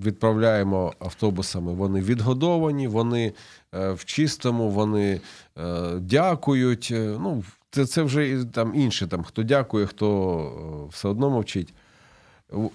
відправляємо 0.04 0.94
автобусами. 1.00 1.74
Вони 1.74 2.02
відгодовані, 2.02 2.88
вони 2.88 3.34
в 3.74 4.06
чистому, 4.06 4.70
вони 4.70 5.22
е, 5.58 5.92
дякують. 6.00 6.90
Е, 6.92 7.18
Ну, 7.20 7.44
це, 7.72 7.86
це 7.86 8.04
вже 8.04 8.46
там 8.54 8.76
інше, 8.76 9.08
там, 9.08 9.24
хто 9.24 9.44
дякує, 9.44 9.86
хто 9.86 10.38
е, 10.86 10.90
все 10.92 11.08
одно 11.08 11.30
мовчить. 11.30 11.74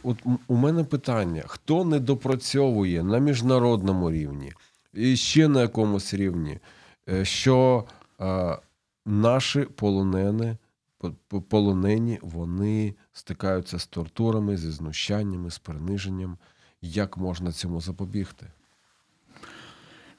От 0.02 0.18
у 0.48 0.54
мене 0.56 0.84
питання: 0.84 1.42
хто 1.46 1.84
не 1.84 1.98
допрацьовує 2.00 3.02
на 3.02 3.18
міжнародному 3.18 4.10
рівні 4.10 4.52
і 4.94 5.16
ще 5.16 5.48
на 5.48 5.60
якомусь 5.60 6.14
рівні, 6.14 6.58
е, 7.08 7.24
що 7.24 7.84
е, 8.20 8.58
наші 9.06 9.60
полонени, 9.60 10.56
по- 10.98 11.12
по- 11.28 11.40
полонені, 11.42 12.18
вони 12.22 12.94
стикаються 13.12 13.78
з 13.78 13.86
тортурами, 13.86 14.56
зі 14.56 14.70
знущаннями, 14.70 15.50
з 15.50 15.58
приниженням. 15.58 16.38
Як 16.82 17.16
можна 17.16 17.52
цьому 17.52 17.80
запобігти? 17.80 18.46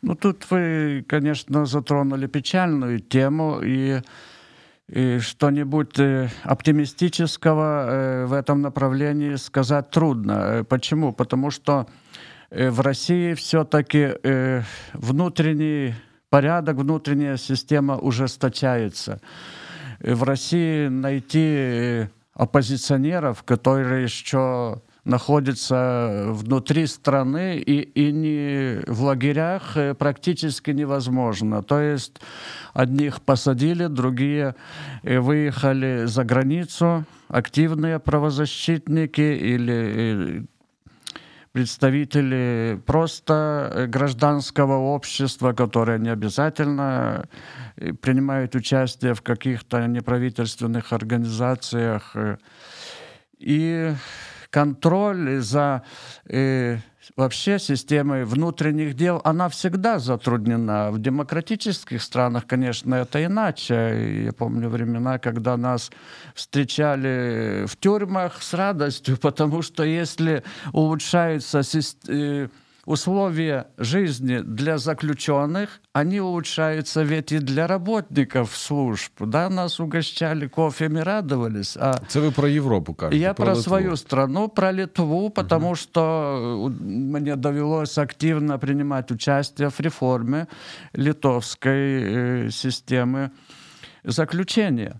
Ну, 0.02 0.16
тут 0.16 0.50
вы, 0.52 1.04
конечно, 1.08 1.66
затронули 1.66 2.28
печальную 2.28 3.00
тему, 3.00 3.62
и, 3.64 4.02
и 4.88 5.20
что-нибудь 5.20 5.98
э, 5.98 6.30
оптимистического 6.44 7.88
э, 7.90 8.26
в 8.26 8.34
этом 8.34 8.62
направлении 8.62 9.36
сказать 9.36 9.90
трудно. 9.90 10.32
Э, 10.32 10.64
Почему? 10.64 11.14
Потому 11.14 11.50
что 11.50 11.88
в 12.50 12.80
России 12.80 13.34
все-таки 13.34 14.14
внутренний 14.94 15.96
порядок, 16.30 16.78
внутренняя 16.78 17.36
система 17.36 17.98
ужесточается. 17.98 19.20
В 20.00 20.24
России 20.24 20.88
найти 20.88 22.08
оппозиционеров, 22.34 23.44
которые 23.44 24.04
еще 24.04 24.82
находятся 25.08 26.26
внутри 26.28 26.86
страны 26.86 27.58
и, 27.58 27.82
и 27.82 28.12
не 28.12 28.82
в 28.88 29.04
лагерях 29.04 29.78
э, 29.78 29.94
практически 29.94 30.72
невозможно. 30.72 31.64
То 31.64 31.80
есть 31.80 32.20
одних 32.74 33.22
посадили, 33.22 33.88
другие 33.88 34.56
э, 35.04 35.20
выехали 35.20 36.06
за 36.06 36.24
границу, 36.26 37.06
активные 37.30 38.00
правозащитники 38.00 39.22
или 39.22 40.42
э, 40.42 40.44
представители 41.54 42.80
просто 42.86 43.88
гражданского 43.88 44.78
общества, 44.94 45.54
которые 45.54 46.00
не 46.00 46.10
обязательно 46.10 47.28
принимают 48.02 48.56
участие 48.56 49.14
в 49.14 49.22
каких-то 49.22 49.88
неправительственных 49.88 50.94
организациях. 50.94 52.16
И 53.40 53.94
контроль 54.58 55.40
за 55.40 55.84
э, 56.26 56.78
вообще 57.16 57.60
системой 57.60 58.26
внутренних 58.26 58.96
дел, 58.96 59.22
она 59.24 59.50
всегда 59.50 60.00
затруднена. 60.00 60.90
В 60.90 61.00
демократических 61.00 62.02
странах, 62.02 62.48
конечно, 62.48 62.96
это 62.96 63.24
иначе. 63.24 64.24
Я 64.26 64.34
помню 64.34 64.70
времена, 64.70 65.20
когда 65.20 65.58
нас 65.58 65.92
встречали 66.34 67.66
в 67.68 67.76
тюрьмах 67.78 68.42
с 68.42 68.56
радостью, 68.56 69.18
потому 69.22 69.62
что 69.62 69.84
если 69.84 70.44
улучшаются 70.74 71.60
сис- 71.60 71.98
э, 72.08 72.48
условия 72.88 73.66
жизни 73.78 74.40
для 74.40 74.78
заключенных, 74.78 75.82
они 75.94 76.22
улучшаются 76.22 77.04
ведь 77.04 77.32
и 77.32 77.40
для 77.40 77.68
работников 77.68 78.56
служб. 78.56 79.12
Да, 79.20 79.50
нас 79.50 79.80
угощали 79.80 80.48
кофе, 80.48 80.88
радовались, 80.88 81.78
а 81.78 81.94
Це 82.08 82.20
ви 82.20 82.32
про 82.32 82.48
Європу 82.48 82.94
кажете. 82.94 83.18
я 83.18 83.34
про, 83.34 83.48
Литву. 83.48 83.64
свою 83.64 83.98
страну, 83.98 84.50
про 84.50 84.74
Литву, 84.74 85.30
потому 85.30 85.76
что 85.76 86.70
э, 86.70 86.84
мне 86.84 87.36
довелось 87.36 87.98
активно 87.98 88.60
принимать 88.60 89.12
участие 89.12 89.70
в 89.70 89.80
реформе 89.80 90.48
литовской 90.94 92.04
э, 92.04 92.52
системы 92.52 93.30
заключения. 94.06 95.00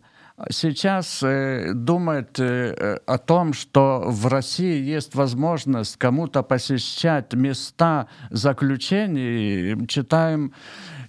Сейчас 0.52 1.24
э, 1.24 1.72
думать 1.74 2.40
э, 2.40 3.00
о 3.08 3.18
том, 3.18 3.54
что 3.54 4.04
в 4.06 4.28
России 4.28 4.80
есть 4.80 5.16
возможность 5.16 5.98
кому-то 5.98 6.44
посещать 6.44 7.34
места 7.34 8.08
заключений, 8.30 9.88
читаем, 9.88 10.54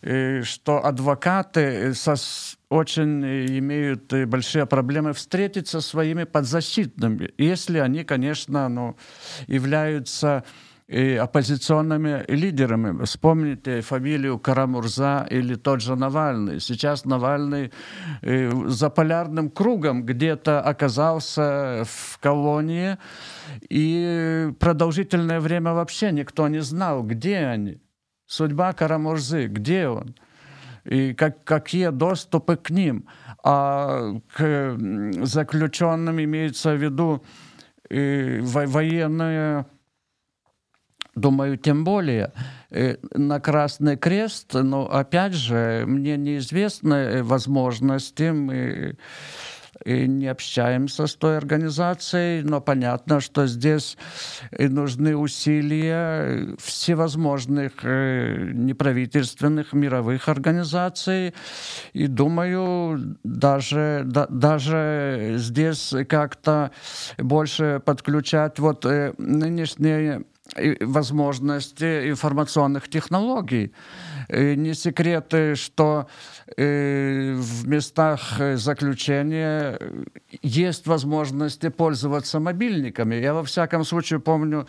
э, 0.01 0.41
что 0.45 0.83
адвокаты 0.83 1.93
со 1.93 2.17
с- 2.17 2.57
очень 2.71 3.23
э, 3.23 3.59
имеют 3.59 4.11
э, 4.14 4.25
большие 4.25 4.64
проблемы 4.64 5.12
встретиться 5.12 5.83
со 5.83 5.88
своими 5.88 6.25
подзащитными, 6.25 7.31
если 7.37 7.81
они, 7.81 8.05
конечно, 8.05 8.67
ну, 8.71 8.97
являются 9.47 10.43
и 10.88 11.16
оппозиционными 11.16 12.24
лидерами. 12.29 13.05
Вспомните 13.05 13.83
фамилию 13.83 14.38
Карамурза 14.38 15.27
или 15.31 15.55
тот 15.55 15.83
же 15.83 15.96
Навальный. 15.96 16.61
Сейчас 16.61 17.05
Навальный 17.05 17.70
э, 18.22 18.51
за 18.66 18.88
полярным 18.88 19.51
кругом 19.51 20.05
где-то 20.05 20.62
оказался 20.62 21.83
в 21.85 22.18
колонии, 22.20 22.96
и 23.68 24.51
продолжительное 24.59 25.40
время 25.40 25.74
вообще 25.74 26.11
никто 26.11 26.48
не 26.48 26.61
знал, 26.61 27.03
где 27.03 27.37
они. 27.38 27.81
Судьба 28.27 28.72
Карамурзы, 28.72 29.46
где 29.46 29.88
он? 29.88 30.14
и 30.85 31.12
как, 31.12 31.44
какие 31.44 31.90
доступы 31.90 32.57
к 32.57 32.70
ним. 32.70 33.07
А 33.44 34.14
к 34.35 34.77
заключенным 35.22 36.18
имеется 36.22 36.72
в 36.72 36.83
виду 36.83 37.22
э, 37.90 38.40
во- 38.40 38.66
военные, 38.66 39.66
думаю, 41.19 41.57
тем 41.59 41.85
более. 41.85 42.33
э, 42.71 42.97
на 43.15 43.41
Красный 43.41 43.97
Крест, 43.97 44.55
но 44.55 44.91
опять 44.91 45.35
же, 45.35 45.85
мне 45.87 46.17
неизвестны 46.17 47.23
возможности. 47.23 48.31
Мы 48.31 48.97
и 49.85 50.07
не 50.07 50.27
общаемся 50.27 51.07
с 51.07 51.15
той 51.15 51.37
организацией, 51.37 52.43
но 52.43 52.61
понятно, 52.61 53.21
что 53.21 53.47
здесь 53.47 53.97
нужны 54.59 55.17
усилия 55.17 56.57
всевозможных 56.59 57.73
э, 57.85 58.51
неправительственных 58.53 59.73
мировых 59.73 60.29
организаций. 60.29 61.35
И 61.93 62.07
думаю, 62.07 63.19
даже, 63.23 64.03
да, 64.05 64.27
даже 64.29 65.35
здесь 65.37 65.95
как-то 66.09 66.71
больше 67.17 67.81
подключать 67.85 68.59
вот 68.59 68.85
э, 68.85 69.15
нынешние 69.19 70.25
возможности 70.81 72.11
информационных 72.11 72.89
технологий. 72.89 73.73
Не 74.29 74.75
секрет, 74.75 75.35
что 75.55 76.07
в 76.57 77.69
местах 77.69 78.41
заключения 78.55 79.79
есть 80.43 80.87
возможности 80.87 81.69
пользоваться 81.69 82.41
мобильниками. 82.41 83.17
Я 83.17 83.35
во 83.35 83.45
всяком 83.45 83.85
случае 83.85 84.21
помню 84.21 84.67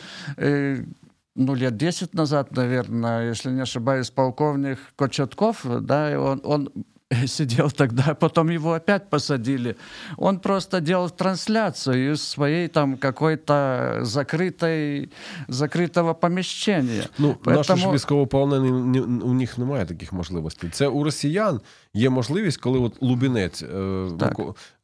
ну, 1.36 1.56
лет 1.56 1.78
10 1.78 2.14
назад, 2.14 2.52
наверное, 2.52 3.30
если 3.30 3.50
не 3.52 3.62
ошибаюсь, 3.62 4.10
полковник 4.10 4.80
Кочетков, 4.96 5.66
да, 5.86 6.20
он, 6.20 6.42
он 6.44 6.70
сидел 7.28 7.72
тогда, 7.72 8.14
потом 8.14 8.50
его 8.50 8.74
опять 8.74 9.10
посадили. 9.10 9.76
Он 10.18 10.40
просто 10.40 10.82
делал 10.82 11.10
трансляцию 11.10 12.14
из 12.14 12.24
своей 12.24 12.68
там 12.68 12.98
какой-то 12.98 14.00
закрытой, 14.02 15.10
закритого 15.48 16.16
поміщення. 16.16 17.04
Ну, 17.20 17.36
Поэтому... 17.44 17.76
наші 17.76 17.92
військовополонені, 17.92 19.02
у 19.02 19.34
них 19.34 19.58
немає 19.58 19.86
таких 19.86 20.14
можливостей. 20.14 20.70
Це 20.70 20.88
у 20.88 21.04
росіян 21.04 21.62
є 21.94 22.10
можливість, 22.10 22.58
коли 22.58 22.80
от 22.80 23.02
Лубінець 23.02 23.64
е, 23.64 23.68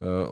е, 0.02 0.26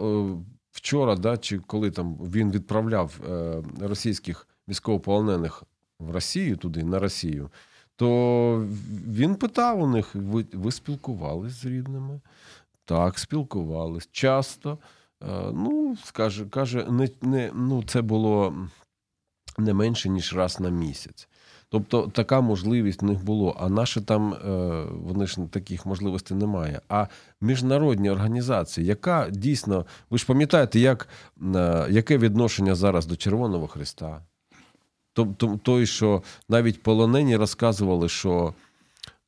вчора, 0.73 1.17
да, 1.17 1.37
чи 1.37 1.59
коли 1.59 1.91
там 1.91 2.15
він 2.15 2.51
відправляв 2.51 3.21
е, 3.31 3.63
російських 3.81 4.49
військовополонених 4.69 5.63
в 5.99 6.11
Росію 6.11 6.57
туди, 6.57 6.85
на 6.85 6.99
Росію 6.99 7.51
то 7.97 8.67
він 9.09 9.35
питав 9.35 9.83
у 9.83 9.87
них: 9.87 10.15
ви 10.15 10.45
ви 10.53 10.73
спілкувались 10.73 11.53
з 11.53 11.65
рідними? 11.65 12.21
Так, 12.85 13.19
спілкувались. 13.19 14.09
Часто. 14.13 14.79
Е, 15.23 15.53
ну, 15.53 15.97
скаже, 16.05 16.47
каже, 16.47 16.87
не, 16.91 17.09
не, 17.23 17.51
ну, 17.55 17.83
це 17.83 18.03
було 18.03 18.55
не 19.59 19.75
менше, 19.75 20.09
ніж 20.09 20.35
раз 20.35 20.61
на 20.61 20.69
місяць. 20.69 21.29
Тобто 21.69 22.11
така 22.13 22.41
можливість 22.41 23.03
в 23.03 23.05
них 23.05 23.25
було. 23.25 23.57
А 23.61 23.69
наші 23.69 24.01
там 24.01 24.35
е, 24.35 24.39
вони 24.91 25.27
ж 25.27 25.37
таких 25.51 25.87
можливостей 25.87 26.37
немає. 26.37 26.81
А 26.89 27.07
міжнародні 27.41 28.11
організації, 28.11 28.87
яка 28.87 29.31
дійсно, 29.31 29.87
ви 30.11 30.19
ж 30.19 30.27
пам'ятаєте, 30.27 30.81
як, 30.81 31.09
е, 31.55 31.87
яке 31.91 32.19
відношення 32.19 32.75
зараз 32.75 33.07
до 33.07 33.17
Червоного 33.17 33.67
Христа? 33.67 34.23
Той, 35.63 35.87
що 35.87 36.23
навіть 36.49 36.83
полонені 36.83 37.37
розказували, 37.37 38.09
що 38.09 38.55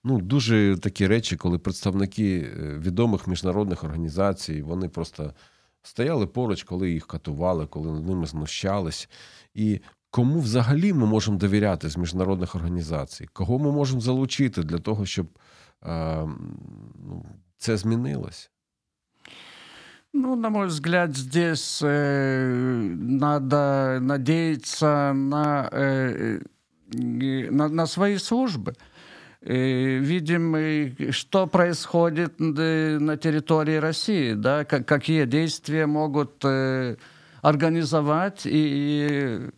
ну, 0.04 0.20
дуже 0.20 0.76
такі 0.76 1.06
речі, 1.06 1.36
коли 1.36 1.58
представники 1.58 2.38
е, 2.38 2.78
відомих 2.78 3.26
міжнародних 3.26 3.84
організацій, 3.84 4.62
вони 4.62 4.88
просто 4.88 5.34
стояли 5.82 6.26
поруч, 6.26 6.62
коли 6.62 6.90
їх 6.90 7.06
катували, 7.06 7.66
коли 7.66 7.92
над 7.92 8.06
ними 8.06 8.26
знущались. 8.26 9.08
І 9.54 9.80
кому 10.10 10.40
взагалі 10.40 10.92
ми 10.92 11.06
можемо 11.06 11.38
довіряти 11.38 11.88
з 11.88 11.96
міжнародних 11.96 12.54
організацій? 12.54 13.28
Кого 13.32 13.58
ми 13.58 13.72
можемо 13.72 14.00
залучити 14.00 14.62
для 14.62 14.78
того, 14.78 15.06
щоб 15.06 15.26
е, 15.84 16.28
ну, 16.94 17.26
це 17.58 17.76
змінилось? 17.76 18.50
Ну, 20.18 20.34
на 20.34 20.48
мой 20.48 20.68
взгляд, 20.68 21.14
здесь 21.14 21.80
э, 21.82 22.94
надо 22.96 23.98
надеяться 24.00 25.12
на, 25.14 25.68
э, 25.70 26.40
на, 26.90 27.68
на 27.68 27.86
свои 27.86 28.16
службы. 28.16 28.72
И 29.42 29.98
видим, 30.00 31.12
что 31.12 31.46
происходит 31.46 32.40
на 32.40 33.18
территории 33.18 33.76
России, 33.76 34.32
да, 34.32 34.64
какие 34.64 35.26
действия 35.26 35.84
могут 35.84 36.42
э, 36.44 36.96
организовать 37.42 38.46
и, 38.46 39.50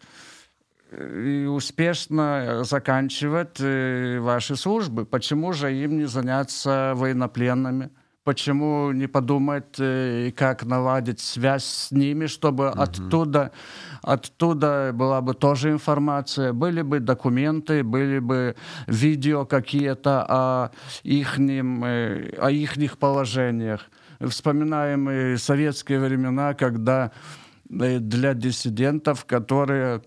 и 0.90 1.46
успешно 1.48 2.64
заканчивать 2.64 3.60
э, 3.60 4.18
ваши 4.18 4.56
службы. 4.56 5.06
Почему 5.06 5.52
же 5.52 5.72
им 5.72 5.98
не 5.98 6.06
заняться 6.06 6.94
военнопленными? 6.96 7.90
Почему 8.28 8.92
не 8.92 9.06
подумать, 9.06 9.80
э, 9.80 10.32
как 10.36 10.66
наладить 10.66 11.18
связь 11.18 11.64
с 11.64 11.90
ними, 11.90 12.26
чтобы 12.26 12.68
угу. 12.68 12.82
оттуда, 12.82 13.52
оттуда 14.02 14.90
была 14.92 15.22
бы 15.22 15.32
тоже 15.32 15.70
информация, 15.70 16.52
были 16.52 16.82
бы 16.82 17.00
документы, 17.00 17.82
были 17.82 18.18
бы 18.18 18.54
видео 18.86 19.46
какие-то 19.46 20.26
о 20.28 20.70
их, 21.04 21.38
э, 21.38 22.34
о 22.38 22.50
их 22.50 22.98
положениях. 22.98 23.80
Вспоминаем 24.20 25.38
советские 25.38 25.98
времена, 26.00 26.52
когда 26.52 27.10
э, 27.70 27.98
для 27.98 28.34
диссидентов, 28.34 29.24
которые 29.24 30.02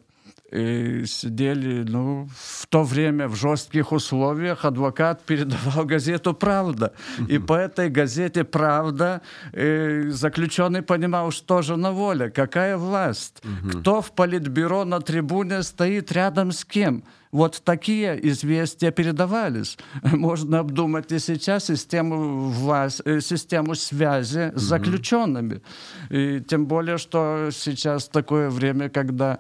и 0.52 1.06
сидели, 1.06 1.84
ну, 1.88 2.28
в 2.36 2.68
то 2.68 2.84
время 2.84 3.28
в 3.28 3.36
жестких 3.36 3.92
условиях 3.92 4.66
адвокат 4.66 5.24
передавал 5.24 5.86
газету 5.86 6.34
«Правда». 6.34 6.94
И 7.30 7.40
по 7.40 7.54
этой 7.54 7.90
газете 7.90 8.44
«Правда» 8.44 9.22
э, 9.54 10.10
заключенный 10.10 10.82
понимал, 10.82 11.32
что 11.32 11.62
же 11.62 11.78
на 11.78 11.92
воле, 11.92 12.30
какая 12.30 12.78
власть, 12.78 13.42
кто 13.80 14.02
в 14.02 14.12
политбюро 14.12 14.84
на 14.84 15.00
трибуне 15.00 15.64
стоит 15.64 16.12
рядом 16.12 16.52
с 16.52 16.66
кем. 16.66 17.04
Вот 17.32 17.62
такие 17.64 18.20
известия 18.30 18.92
передавались. 18.92 19.78
Можно 20.04 20.60
обдумать 20.60 21.12
и 21.14 21.20
сейчас 21.20 21.66
систему, 21.66 22.50
власть, 22.50 23.02
э, 23.06 23.22
систему 23.22 23.76
связи 23.76 24.52
с 24.54 24.62
заключенными. 24.62 25.62
И 26.10 26.42
тем 26.42 26.66
более, 26.66 26.98
что 26.98 27.50
сейчас 27.52 28.10
такое 28.10 28.50
время, 28.50 28.90
когда 28.90 29.40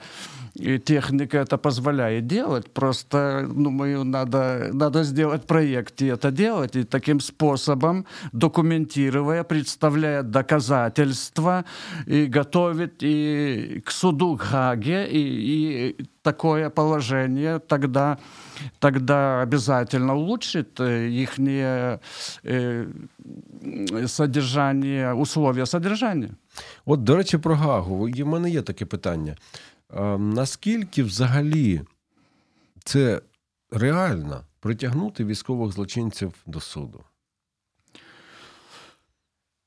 и 0.55 0.79
техника 0.79 1.37
это 1.37 1.57
позволяет 1.57 2.27
делать. 2.27 2.69
Просто, 2.73 3.47
думаю, 3.49 4.03
надо, 4.03 4.69
надо 4.73 5.03
сделать 5.03 5.45
проект 5.45 6.01
и 6.01 6.07
это 6.07 6.31
делать. 6.31 6.75
И 6.75 6.83
таким 6.83 7.19
способом, 7.19 8.05
документируя, 8.33 9.43
представляя 9.43 10.23
доказательства, 10.23 11.63
и 12.05 12.25
готовить 12.25 13.03
и 13.03 13.81
к 13.85 13.91
суду 13.91 14.37
Хаге, 14.37 15.07
и, 15.07 15.19
и 15.19 16.05
такое 16.21 16.69
положение 16.69 17.59
тогда, 17.59 18.17
тогда 18.79 19.41
обязательно 19.41 20.15
улучшит 20.15 20.79
э, 20.79 21.07
их 21.09 21.39
э, 21.39 21.99
содержание, 24.07 25.13
условия 25.13 25.65
содержания. 25.65 26.29
От, 26.85 27.03
до 27.03 27.15
речі, 27.15 27.37
про 27.37 27.55
Гагу. 27.55 28.09
У 28.21 28.25
мене 28.25 28.49
є 28.49 28.61
таке 28.61 28.85
питання. 28.85 29.35
Наскільки 30.18 31.02
взагалі 31.02 31.80
це 32.84 33.22
реально 33.70 34.44
притягнути 34.60 35.24
військових 35.24 35.72
злочинців 35.72 36.34
до 36.46 36.60
суду? 36.60 37.04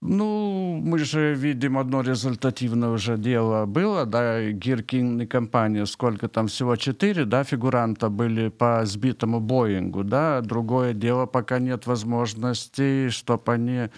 Ну, 0.02 0.80
мы 0.82 0.98
же 1.00 1.34
видим 1.36 1.78
одно 1.78 2.02
результативное 2.02 2.90
уже 2.90 3.18
дело 3.18 3.66
было, 3.66 4.06
да, 4.06 4.50
Гиркин 4.50 5.22
и 5.22 5.26
компания, 5.26 5.86
сколько 5.86 6.30
там, 6.30 6.48
всего 6.48 6.78
четыре, 6.78 7.26
да, 7.26 7.44
фигуранта 7.44 8.08
были 8.10 8.48
по 8.48 8.86
сбитому 8.86 9.42
Боингу, 9.42 10.06
да, 10.06 10.40
другое 10.40 10.94
дело, 10.94 11.26
пока 11.26 11.60
нет 11.60 11.86
возможности, 11.86 13.10
чтобы 13.10 13.54
они 13.54 13.90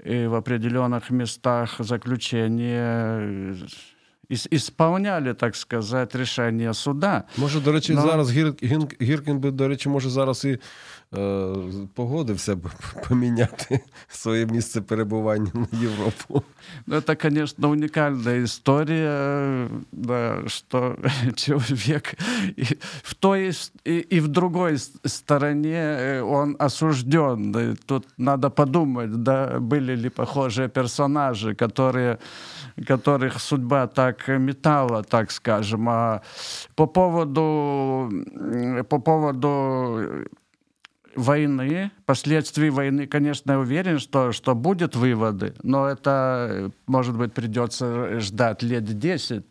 э, 0.00 0.28
в 0.28 0.34
определенных 0.34 1.08
местах 1.08 1.76
заключения 1.78 3.56
ісполняли, 4.50 5.34
так 5.34 5.56
сказати, 5.56 6.18
рішення 6.18 6.74
суда. 6.74 7.22
Може, 7.36 7.60
до 7.60 7.72
речі, 7.72 7.94
Но... 7.94 8.02
зараз 8.02 8.32
Гір... 8.32 8.54
Гіркін 9.02 9.38
би, 9.38 9.50
до 9.50 9.68
речі, 9.68 9.88
може 9.88 10.10
зараз 10.10 10.44
і 10.44 10.58
е, 11.14 11.54
погодився 11.94 12.56
б 12.56 12.70
поміняти 13.08 13.80
своє 14.08 14.46
місце 14.46 14.80
перебування 14.80 15.50
на 15.54 15.78
Європу. 15.78 16.42
Ну, 16.86 16.96
это, 16.96 17.16
конечно, 17.16 17.68
уникальная 17.68 18.44
история, 18.44 19.68
да, 19.92 20.42
что 20.46 20.96
человек 21.34 22.14
и 22.56 22.78
в 23.02 23.14
той 23.14 23.52
и, 23.84 24.06
и 24.12 24.20
в 24.20 24.28
другой 24.28 24.78
стороне 25.04 26.22
он 26.24 26.56
осужден. 26.58 27.76
Тут 27.86 28.06
надо 28.18 28.50
подумать, 28.50 29.22
да, 29.22 29.58
были 29.60 29.96
ли 29.96 30.08
похожие 30.08 30.68
персонажи, 30.68 31.54
которые 31.54 32.18
которых 32.85 33.39
судьба 33.39 33.87
так 33.87 34.27
метала, 34.27 35.03
так 35.03 35.31
скажем. 35.31 35.87
А 35.89 36.21
по 36.75 36.85
поводу, 36.85 38.11
по 38.89 38.99
поводу 38.99 40.27
войны, 41.15 41.91
последствий 42.05 42.69
войны, 42.69 43.07
конечно, 43.07 43.53
я 43.53 43.59
уверен, 43.59 43.99
что, 43.99 44.31
что 44.31 44.55
будут 44.55 44.95
выводы, 44.95 45.55
но 45.63 45.87
это, 45.87 46.71
может 46.85 47.17
быть, 47.17 47.33
придется 47.33 48.19
ждать 48.19 48.61
лет 48.63 48.85
10 48.85 49.43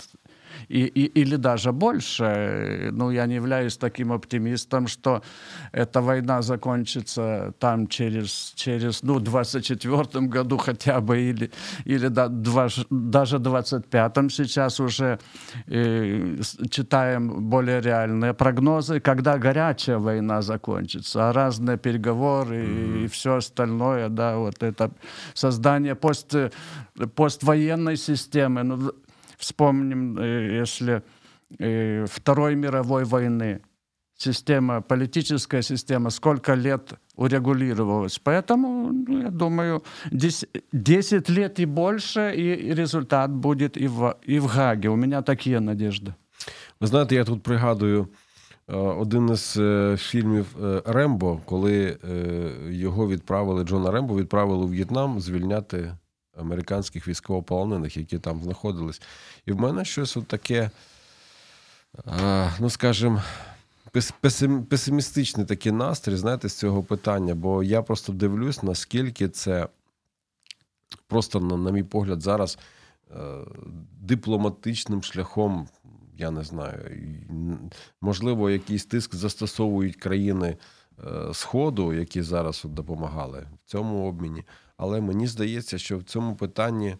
и, 0.68 0.84
и, 0.84 1.04
или 1.20 1.36
даже 1.36 1.72
больше. 1.72 2.90
Ну, 2.92 3.10
я 3.10 3.26
не 3.26 3.34
являюсь 3.34 3.76
таким 3.76 4.12
оптимистом, 4.12 4.86
что 4.88 5.22
эта 5.72 6.00
война 6.00 6.42
закончится 6.42 7.54
там 7.58 7.86
через, 7.86 8.52
через 8.54 9.02
ну, 9.02 9.20
24 9.20 10.26
году 10.26 10.56
хотя 10.58 11.00
бы, 11.00 11.20
или, 11.20 11.50
или 11.84 12.08
да, 12.08 12.28
два, 12.28 12.68
даже 12.90 13.36
25-м 13.36 14.30
сейчас 14.30 14.80
уже 14.80 15.18
э, 15.66 16.36
читаем 16.70 17.48
более 17.48 17.80
реальные 17.80 18.34
прогнозы, 18.34 19.00
когда 19.00 19.38
горячая 19.38 19.98
война 19.98 20.42
закончится, 20.42 21.28
а 21.28 21.32
разные 21.32 21.78
переговоры 21.78 22.56
mm-hmm. 22.56 23.02
и, 23.02 23.04
и 23.04 23.08
все 23.08 23.36
остальное, 23.36 24.08
да, 24.08 24.36
вот 24.36 24.62
это 24.62 24.90
создание 25.34 25.94
пост, 25.94 26.34
поствоенной 27.14 27.96
системы. 27.96 28.62
Ну, 28.62 28.92
Вспомним, 29.37 30.17
э, 30.19 30.61
если 30.61 31.01
э, 31.59 32.05
Второй 32.07 32.55
мировой 32.55 33.03
войны 33.05 33.61
система, 34.17 34.81
политическая 34.81 35.63
система 35.63 36.11
сколько 36.11 36.53
лет 36.53 36.93
урегулировалась. 37.15 38.21
Поэтому, 38.23 38.91
ну, 39.07 39.21
я 39.21 39.29
думаю, 39.29 39.83
10 40.11 41.29
лет 41.29 41.59
и 41.59 41.65
больше, 41.65 42.33
и 42.35 42.73
результат 42.73 43.31
будет 43.31 43.77
и 43.77 43.87
в, 43.87 44.15
і 44.27 44.39
в 44.39 44.45
Гагі. 44.45 44.87
У 44.87 44.95
мене 44.95 45.21
такі 45.21 45.59
надежди. 45.59 46.13
Ви 46.79 46.87
знаєте, 46.87 47.15
я 47.15 47.23
тут 47.23 47.43
пригадую 47.43 48.07
один 48.97 49.29
із 49.29 49.59
фільмів 49.97 50.45
Рембо, 50.85 51.39
коли 51.45 51.97
його 52.69 53.07
відправили, 53.07 53.63
Джона 53.63 53.91
Рембо 53.91 54.15
відправили 54.15 54.65
у 54.65 54.67
В'єтнам 54.67 55.19
звільняти 55.19 55.91
американських 56.38 57.08
військовополонених, 57.08 57.96
які 57.96 58.18
там 58.18 58.42
знаходились. 58.42 59.02
І 59.46 59.52
в 59.52 59.60
мене 59.60 59.84
щось 59.84 60.18
таке, 60.26 60.70
ну 62.60 62.70
скажімо, 62.70 63.22
песимістичний 64.68 65.46
такий 65.46 65.72
настрій, 65.72 66.16
знаєте, 66.16 66.48
з 66.48 66.58
цього 66.58 66.82
питання, 66.82 67.34
бо 67.34 67.62
я 67.62 67.82
просто 67.82 68.12
дивлюсь, 68.12 68.62
наскільки 68.62 69.28
це 69.28 69.68
просто, 71.06 71.40
на, 71.40 71.70
мій 71.70 71.82
погляд, 71.82 72.22
зараз 72.22 72.58
дипломатичним 74.00 75.02
шляхом, 75.02 75.68
я 76.18 76.30
не 76.30 76.44
знаю, 76.44 76.90
можливо, 78.00 78.50
якийсь 78.50 78.84
тиск 78.84 79.14
застосовують 79.14 79.96
країни 79.96 80.56
Сходу, 81.32 81.92
які 81.92 82.22
зараз 82.22 82.62
от 82.64 82.74
допомагали 82.74 83.46
в 83.64 83.70
цьому 83.70 84.08
обміні. 84.08 84.44
Але 84.76 85.00
мені 85.00 85.26
здається, 85.26 85.78
що 85.78 85.98
в 85.98 86.02
цьому 86.02 86.36
питанні 86.36 86.96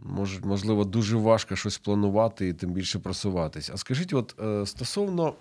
може, 0.00 0.40
можливо 0.44 0.84
дуже 0.84 1.16
важко 1.16 1.56
щось 1.56 1.78
планувати 1.78 2.48
і 2.48 2.52
тим 2.52 2.72
більше 2.72 2.98
просуватись. 2.98 3.70
А 3.74 3.76
скажіть, 3.76 4.12
от 4.12 4.34
е, 4.40 4.66
стосовно 4.66 5.34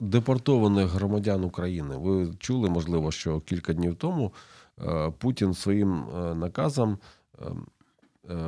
депортованих 0.00 0.90
громадян 0.90 1.44
України, 1.44 1.96
ви 1.96 2.34
чули, 2.38 2.70
можливо, 2.70 3.12
що 3.12 3.40
кілька 3.40 3.72
днів 3.72 3.94
тому 3.94 4.32
е, 4.86 5.12
Путін 5.18 5.54
своїм 5.54 6.04
е, 6.04 6.34
наказом 6.34 6.98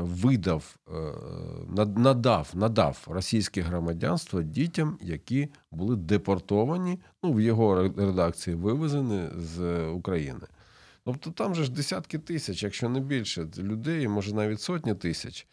видав, 0.00 0.76
надав 1.96 2.50
надав 2.54 3.06
російське 3.10 3.60
громадянство 3.60 4.42
дітям, 4.42 4.98
які 5.02 5.48
були 5.70 5.96
депортовані, 5.96 6.98
ну 7.22 7.32
в 7.32 7.40
його 7.40 7.82
редакції 7.82 8.56
вивезені 8.56 9.28
з 9.36 9.86
України. 9.88 10.40
Тобто 11.06 11.30
там 11.30 11.54
же 11.54 11.64
ж 11.64 11.72
десятки 11.72 12.18
тисяч, 12.18 12.62
якщо 12.62 12.88
не 12.88 13.00
більше, 13.00 13.48
людей, 13.58 14.08
може 14.08 14.34
навіть 14.34 14.60
сотні 14.60 14.94
тисяч. 14.94 15.46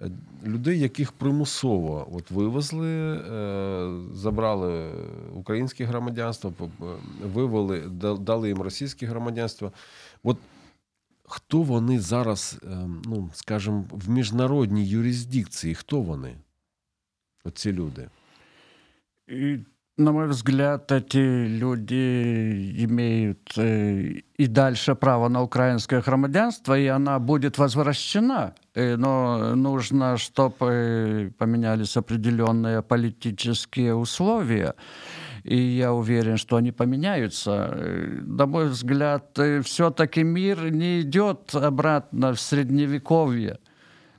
Е, 0.00 0.10
людей, 0.46 0.78
яких 0.78 1.12
примусово 1.12 2.08
от 2.12 2.30
вивезли, 2.30 3.16
е, 3.16 4.12
забрали 4.12 4.92
українське 5.34 5.84
громадянство, 5.84 6.52
вивели, 7.22 7.80
дали 8.20 8.48
їм 8.48 8.62
російське 8.62 9.06
громадянство. 9.06 9.72
От 10.22 10.38
хто 11.24 11.62
вони 11.62 12.00
зараз, 12.00 12.60
е, 12.62 12.88
ну 13.04 13.30
скажімо, 13.34 13.84
в 13.90 14.10
міжнародній 14.10 14.88
юрисдикції? 14.88 15.74
Хто 15.74 16.00
вони? 16.00 16.36
Оці 17.44 17.72
люди? 17.72 18.08
На 19.96 20.10
мой 20.10 20.26
взгляд, 20.26 20.90
эти 20.90 21.46
люди 21.46 22.84
имеют 22.84 23.52
э, 23.56 24.22
и 24.36 24.46
дальше 24.48 24.96
право 24.96 25.28
на 25.28 25.40
украинское 25.42 26.02
громадянство, 26.02 26.76
и 26.76 26.88
она 26.88 27.20
будет 27.20 27.58
возвращена. 27.58 28.54
Э, 28.74 28.96
но 28.96 29.54
нужно, 29.54 30.16
чтобы 30.16 31.32
поменялись 31.38 31.96
определенные 31.96 32.82
политические 32.82 33.94
условия. 33.94 34.74
И 35.44 35.56
я 35.56 35.92
уверен, 35.92 36.38
что 36.38 36.56
они 36.56 36.72
поменяются. 36.72 37.70
Э, 37.72 38.20
на 38.26 38.46
мой 38.46 38.66
взгляд, 38.70 39.38
э, 39.38 39.60
все-таки 39.60 40.24
мир 40.24 40.72
не 40.72 41.02
идет 41.02 41.54
обратно 41.54 42.32
в 42.32 42.40
средневековье. 42.40 43.58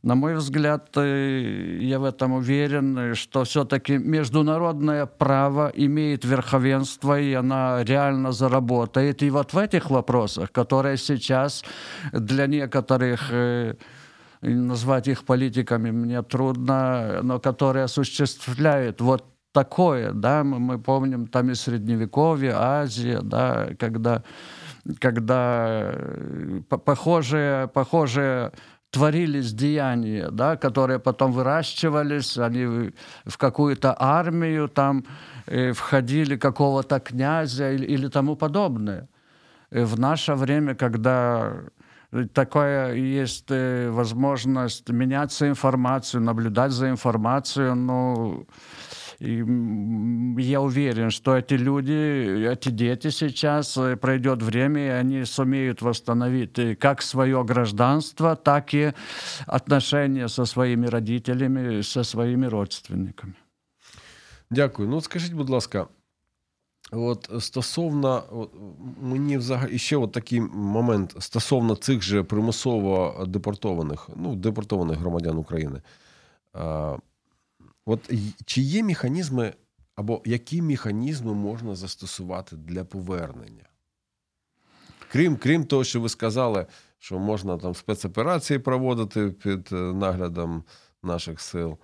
На 0.05 0.13
мой 0.13 0.35
взгляд, 0.35 0.95
э, 0.97 1.79
я 1.81 1.97
в 1.97 2.03
этом 2.03 2.33
уверен, 2.33 3.15
что 3.15 3.43
все-таки 3.43 3.97
международное 3.97 5.07
право 5.07 5.71
имеет 5.73 6.25
верховенство, 6.25 7.19
и 7.19 7.33
она 7.33 7.83
реально 7.83 8.31
заработает. 8.31 9.23
И 9.23 9.31
вот 9.31 9.53
в 9.53 9.57
этих 9.57 9.89
вопросах, 9.89 10.51
которые 10.51 10.97
сейчас 10.97 11.63
для 12.13 12.45
некоторых 12.45 13.31
э, 13.31 13.73
назвать 14.41 15.07
их 15.07 15.25
политиками 15.25 15.89
мне 15.89 16.21
трудно, 16.21 17.21
но 17.23 17.39
которые 17.39 17.85
осуществляют 17.85 19.01
вот 19.01 19.25
такое, 19.53 20.11
да, 20.11 20.43
мы, 20.43 20.59
мы 20.59 20.77
помним 20.77 21.25
там 21.25 21.49
и 21.49 21.55
Средневековье, 21.55 22.53
Азия, 22.55 23.21
да, 23.23 23.69
когда, 23.79 24.21
когда 24.99 25.93
э, 25.95 26.61
похожие, 26.69 27.67
похожие 27.69 28.51
творились 28.95 29.53
деяния, 29.53 30.29
да, 30.31 30.55
которые 30.55 30.99
потом 30.99 31.31
выращивались, 31.31 32.38
они 32.38 32.91
в 33.25 33.38
какую-то 33.38 33.95
армию 33.99 34.67
там 34.67 35.03
э, 35.47 35.73
входили 35.73 36.38
какого-то 36.38 36.99
князя 36.99 37.71
или, 37.73 37.86
или 37.86 38.08
тому 38.08 38.36
подобное. 38.36 39.08
И 39.71 39.84
в 39.84 39.99
наше 39.99 40.36
время, 40.36 40.75
когда 40.75 41.51
такая 42.34 42.93
есть 42.93 43.51
э, 43.51 43.89
возможность 43.91 44.89
меняться 44.89 45.47
информацию, 45.47 46.21
наблюдать 46.21 46.71
за 46.71 46.89
информацией, 46.89 47.75
ну, 47.75 48.45
и 49.18 49.44
я 50.42 50.61
уверен, 50.61 51.11
что 51.11 51.37
эти 51.37 51.54
люди, 51.54 52.48
эти 52.52 52.70
дети 52.70 53.11
сейчас, 53.11 53.76
э, 53.76 53.96
пройдет 53.96 54.42
время, 54.42 54.80
и 54.87 54.88
они 54.88 55.24
сумеют 55.24 55.83
восстановить 55.83 56.59
э, 56.59 56.74
как 56.74 57.02
свое 57.02 57.44
гражданство, 57.44 58.37
так 58.37 58.74
и 58.74 58.92
отношения 59.46 60.28
со 60.28 60.46
своими 60.46 60.87
родителями, 60.87 61.83
со 61.83 62.04
своими 62.04 62.46
родственниками. 62.46 63.35
Дякую. 64.50 64.88
Ну, 64.88 65.00
скажіть, 65.00 65.33
будь 65.33 65.50
ласка, 65.50 65.87
от 66.92 67.30
стосовно 67.38 68.22
от, 68.30 68.50
мені 69.02 69.38
взагалі 69.38 69.78
ще 69.78 69.96
от 69.96 70.12
такий 70.12 70.40
момент 70.40 71.16
стосовно 71.18 71.76
цих 71.76 72.02
же 72.02 72.22
примусово 72.22 73.24
депортованих, 73.28 74.09
ну, 74.16 74.35
депортованих 74.35 74.98
громадян 74.98 75.38
України. 75.38 75.80
От 77.86 78.12
чи 78.45 78.62
є 78.62 78.84
механізми, 78.84 79.54
або 79.95 80.21
які 80.26 80.62
механізми 80.62 81.34
можна 81.34 81.76
застосувати 81.76 82.56
для 82.56 82.84
повернення? 82.86 83.69
Крім 85.12 85.38
крім 85.38 85.65
того, 85.65 85.84
що 85.84 86.02
ви 86.02 86.10
сказали, 86.10 86.65
що 86.98 87.19
можна 87.19 87.58
там 87.58 87.76
спецоперації 87.76 88.60
проводити 88.60 89.30
під 89.30 89.69
е, 89.71 89.76
наглядом 89.76 90.63
наших 91.04 91.41
сил, 91.41 91.78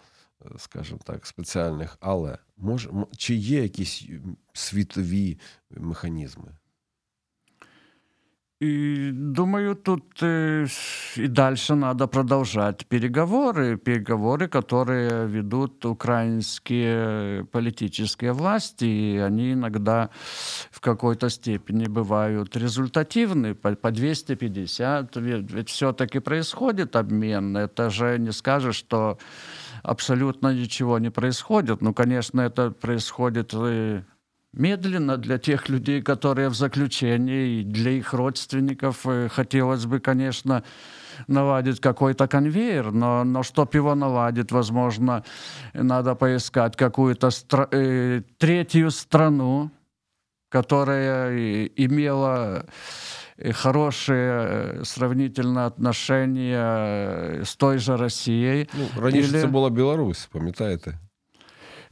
е, 0.45 0.49
скажімо 0.57 0.99
так, 1.03 1.27
спеціальних, 1.27 1.97
але 1.99 2.37
може, 2.57 2.89
чи 3.17 3.35
є 3.35 3.61
якісь 3.61 4.05
світові 4.53 5.39
механізми? 5.69 6.51
И 8.61 9.09
думаю, 9.11 9.75
тут 9.75 10.21
э, 10.21 10.67
и 11.15 11.27
дальше 11.27 11.73
надо 11.73 12.05
продолжать 12.05 12.85
переговоры, 12.85 13.75
переговоры, 13.77 14.47
которые 14.47 15.27
ведут 15.27 15.83
украинские 15.83 17.45
политические 17.45 18.33
власти, 18.33 18.85
и 18.85 19.17
они 19.17 19.53
иногда 19.53 20.11
в 20.69 20.79
какой-то 20.79 21.29
степени 21.29 21.87
бывают 21.87 22.55
результативны, 22.55 23.55
по, 23.55 23.75
по 23.75 23.89
250, 23.89 25.15
ведь, 25.15 25.51
ведь 25.51 25.69
все-таки 25.69 26.19
происходит 26.19 26.95
обмен, 26.95 27.57
это 27.57 27.89
же 27.89 28.19
не 28.19 28.31
скажешь, 28.31 28.75
что 28.75 29.17
абсолютно 29.81 30.53
ничего 30.53 30.99
не 30.99 31.09
происходит. 31.09 31.81
Ну, 31.81 31.95
конечно, 31.95 32.41
это 32.41 32.69
происходит 32.69 33.55
э, 33.55 34.03
медленно 34.52 35.16
для 35.16 35.38
тех 35.38 35.68
людей, 35.68 36.02
которые 36.02 36.48
в 36.48 36.54
заключении, 36.54 37.60
и 37.60 37.64
для 37.64 37.90
их 37.90 38.14
родственников. 38.14 39.06
Э, 39.06 39.28
хотелось 39.28 39.84
бы, 39.84 40.00
конечно, 40.00 40.62
наладить 41.28 41.80
какой-то 41.80 42.26
конвейер, 42.26 42.92
но, 42.92 43.24
но 43.24 43.42
чтобы 43.42 43.70
его 43.74 43.94
наладить, 43.94 44.52
возможно, 44.52 45.24
надо 45.74 46.14
поискать 46.14 46.76
какую-то 46.76 47.28
стра- 47.28 47.68
э, 47.70 48.22
третью 48.38 48.90
страну, 48.90 49.70
которая 50.48 51.66
имела 51.76 52.66
э, 53.36 53.52
хорошие 53.52 54.80
э, 54.80 54.84
сравнительно 54.84 55.66
отношения 55.66 57.44
с 57.44 57.56
той 57.56 57.78
же 57.78 57.96
Россией. 57.96 58.68
Ну, 58.74 59.02
раніше 59.02 59.28
Или... 59.28 59.40
це 59.40 59.46
була 59.46 59.70
Білорусь, 59.70 60.28
пам'ятаєте? 60.32 60.98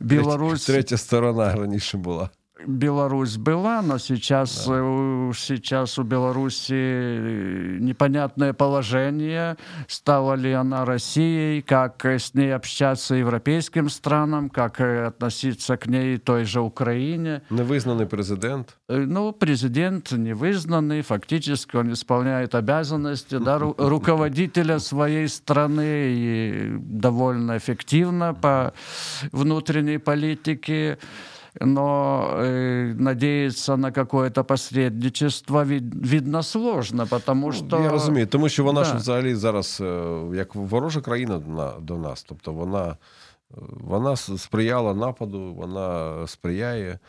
Білорусь... 0.01 0.67
Третя, 0.67 0.73
третя 0.73 0.97
сторона 0.97 1.55
раніше 1.55 1.99
була. 1.99 2.31
Беларусь 2.68 3.38
была, 3.38 3.82
но 3.82 3.98
сейчас, 3.98 4.66
да. 4.68 4.74
Э, 4.76 5.32
сейчас 5.36 5.98
у 5.98 6.04
Беларуси 6.04 6.74
э, 6.74 7.78
непонятное 7.80 8.54
положение. 8.54 9.58
Стала 9.88 10.34
ли 10.34 10.52
она 10.52 10.86
Россией, 10.86 11.62
как 11.62 12.04
с 12.06 12.34
ней 12.34 12.54
общаться 12.54 13.16
европейским 13.16 13.90
странам, 13.90 14.50
как 14.50 14.82
э, 14.82 15.08
относиться 15.08 15.78
к 15.78 15.88
ней 15.88 16.18
той 16.18 16.44
же 16.44 16.62
Украине. 16.62 17.44
Невызнанный 17.50 18.06
президент. 18.06 18.78
Ну, 18.88 19.32
президент 19.32 20.12
невызнанный, 20.12 21.02
фактически 21.02 21.78
он 21.78 21.94
исполняет 21.94 22.56
обязанности 22.56 23.38
да, 23.38 23.58
ру- 23.58 23.76
руководителя 23.78 24.80
своей 24.80 25.28
страны 25.30 26.14
и 26.14 26.78
довольно 26.78 27.58
эффективно 27.58 28.34
по 28.34 28.74
внутренней 29.32 29.98
политике 29.98 30.98
но 31.62 32.34
э, 32.34 32.94
надеяться 32.94 33.78
на 33.78 33.92
какое-то 33.92 34.44
посередничество 34.44 35.66
від, 35.66 36.08
видно 36.08 36.44
сложно, 36.44 37.08
потому 37.08 37.52
що... 37.52 37.80
Я 37.84 37.90
розумію, 37.90 38.28
тому 38.28 38.50
що 38.50 38.64
вона 38.64 38.82
да. 38.82 38.86
ж 38.86 38.96
взагалі 38.96 39.36
зараз 39.36 39.84
як 40.34 40.56
ворожа 40.56 41.02
країна 41.02 41.42
на, 41.48 41.72
до 41.80 41.98
нас. 41.98 42.24
Тобто 42.24 42.54
вона, 42.54 42.98
вона 43.70 44.16
сприяла 44.16 44.94
нападу, 44.94 45.54
вона 45.54 46.28
сприяє. 46.28 47.00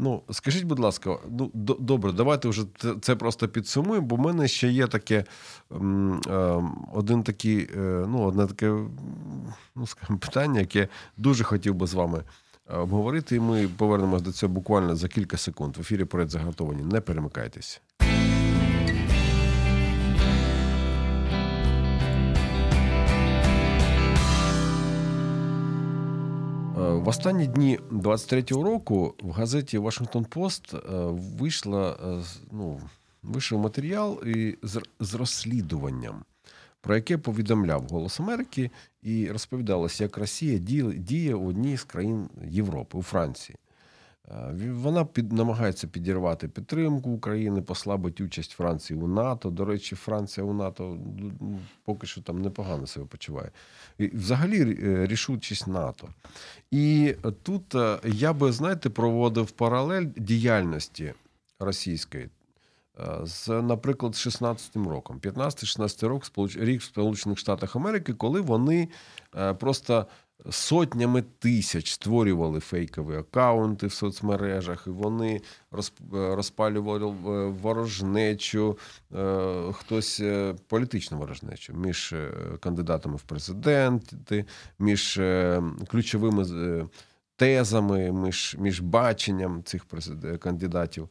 Ну, 0.00 0.22
скажіть, 0.30 0.64
будь 0.64 0.78
ласка, 0.78 1.16
ну 1.30 1.50
добре, 1.54 2.12
давайте 2.12 2.48
вже 2.48 2.62
це 3.00 3.16
просто 3.16 3.48
підсумуємо, 3.48 4.06
бо 4.06 4.16
в 4.16 4.18
мене 4.18 4.48
ще 4.48 4.68
є 4.68 4.86
таке 4.86 5.24
один 6.94 7.22
такий, 7.22 7.68
ну, 7.76 8.22
одне 8.22 8.46
таке 8.46 8.66
ну, 9.76 9.86
скажімо, 9.86 10.18
питання, 10.18 10.60
яке 10.60 10.88
дуже 11.16 11.44
хотів 11.44 11.74
би 11.74 11.86
з 11.86 11.94
вами 11.94 12.22
обговорити, 12.68 13.36
і 13.36 13.40
ми 13.40 13.68
повернемось 13.68 14.22
до 14.22 14.32
цього 14.32 14.52
буквально 14.52 14.96
за 14.96 15.08
кілька 15.08 15.36
секунд. 15.36 15.76
В 15.76 15.80
ефірі 15.80 16.04
поряд 16.04 16.30
заготовані. 16.30 16.82
Не 16.82 17.00
перемикайтесь. 17.00 17.80
В 26.76 27.08
останні 27.08 27.46
дні 27.46 27.78
23-го 27.90 28.62
року 28.62 29.14
в 29.22 29.30
газеті 29.30 29.78
Вашингтон 29.78 30.24
Пост 30.24 30.74
вийшла 31.38 31.96
ну, 32.52 32.80
вийшов 33.22 33.60
матеріал 33.60 34.20
з 35.00 35.14
розслідуванням 35.14 36.24
про 36.80 36.94
яке 36.94 37.18
повідомляв 37.18 37.82
Голос 37.82 38.20
Америки 38.20 38.70
і 39.08 39.32
розповідалося, 39.32 40.04
як 40.04 40.18
Росія 40.18 40.58
діє 40.98 41.34
в 41.34 41.46
одній 41.46 41.76
з 41.76 41.84
країн 41.84 42.28
Європи 42.48 42.98
у 42.98 43.02
Франції. 43.02 43.56
Вона 44.70 45.04
під, 45.04 45.32
намагається 45.32 45.86
підірвати 45.86 46.48
підтримку 46.48 47.10
України, 47.10 47.62
послабити 47.62 48.24
участь 48.24 48.50
Франції 48.50 49.00
у 49.00 49.08
НАТО. 49.08 49.50
До 49.50 49.64
речі, 49.64 49.96
Франція 49.96 50.46
у 50.46 50.52
НАТО 50.52 50.98
ну, 51.40 51.58
поки 51.84 52.06
що 52.06 52.20
там 52.20 52.42
непогано 52.42 52.86
себе 52.86 53.06
почуває. 53.06 53.50
І 53.98 54.06
Взагалі 54.06 54.78
е, 54.82 55.06
рішучість 55.06 55.66
НАТО. 55.66 56.08
І 56.70 57.14
тут 57.42 57.74
е, 57.74 57.98
я 58.04 58.32
би, 58.32 58.52
знаєте, 58.52 58.90
проводив 58.90 59.50
паралель 59.50 60.06
діяльності 60.16 61.12
російської 61.60 62.28
з, 63.24 63.48
наприклад, 63.48 64.12
16-м 64.12 64.88
роком, 64.88 65.18
15-16 65.18 66.06
рок, 66.06 66.24
рік 66.56 66.80
в 66.80 66.84
Сполучених 66.84 67.38
Штатах 67.38 67.76
Америки, 67.76 68.12
коли 68.12 68.40
вони 68.40 68.88
е, 69.36 69.54
просто 69.54 70.06
сотнями 70.50 71.22
тисяч 71.38 71.92
створювали 71.92 72.60
фейкові 72.60 73.16
акаунти 73.16 73.86
в 73.86 73.92
соцмережах, 73.92 74.84
і 74.86 74.90
вони 74.90 75.34
е, 75.34 75.40
розпалювали 76.10 77.06
е, 77.06 77.48
ворожнечу, 77.48 78.78
хтось 79.72 80.22
політичну 80.68 81.18
ворожнечу 81.18 81.74
між 81.74 82.14
кандидатами 82.60 83.16
в 83.16 83.22
президенти, 83.22 84.44
між 84.78 85.20
ключовими 85.88 86.44
тезами, 87.38 88.12
між 88.12 88.56
між 88.58 88.80
баченням 88.80 89.62
цих 89.64 89.86
кандидатів. 90.40 91.08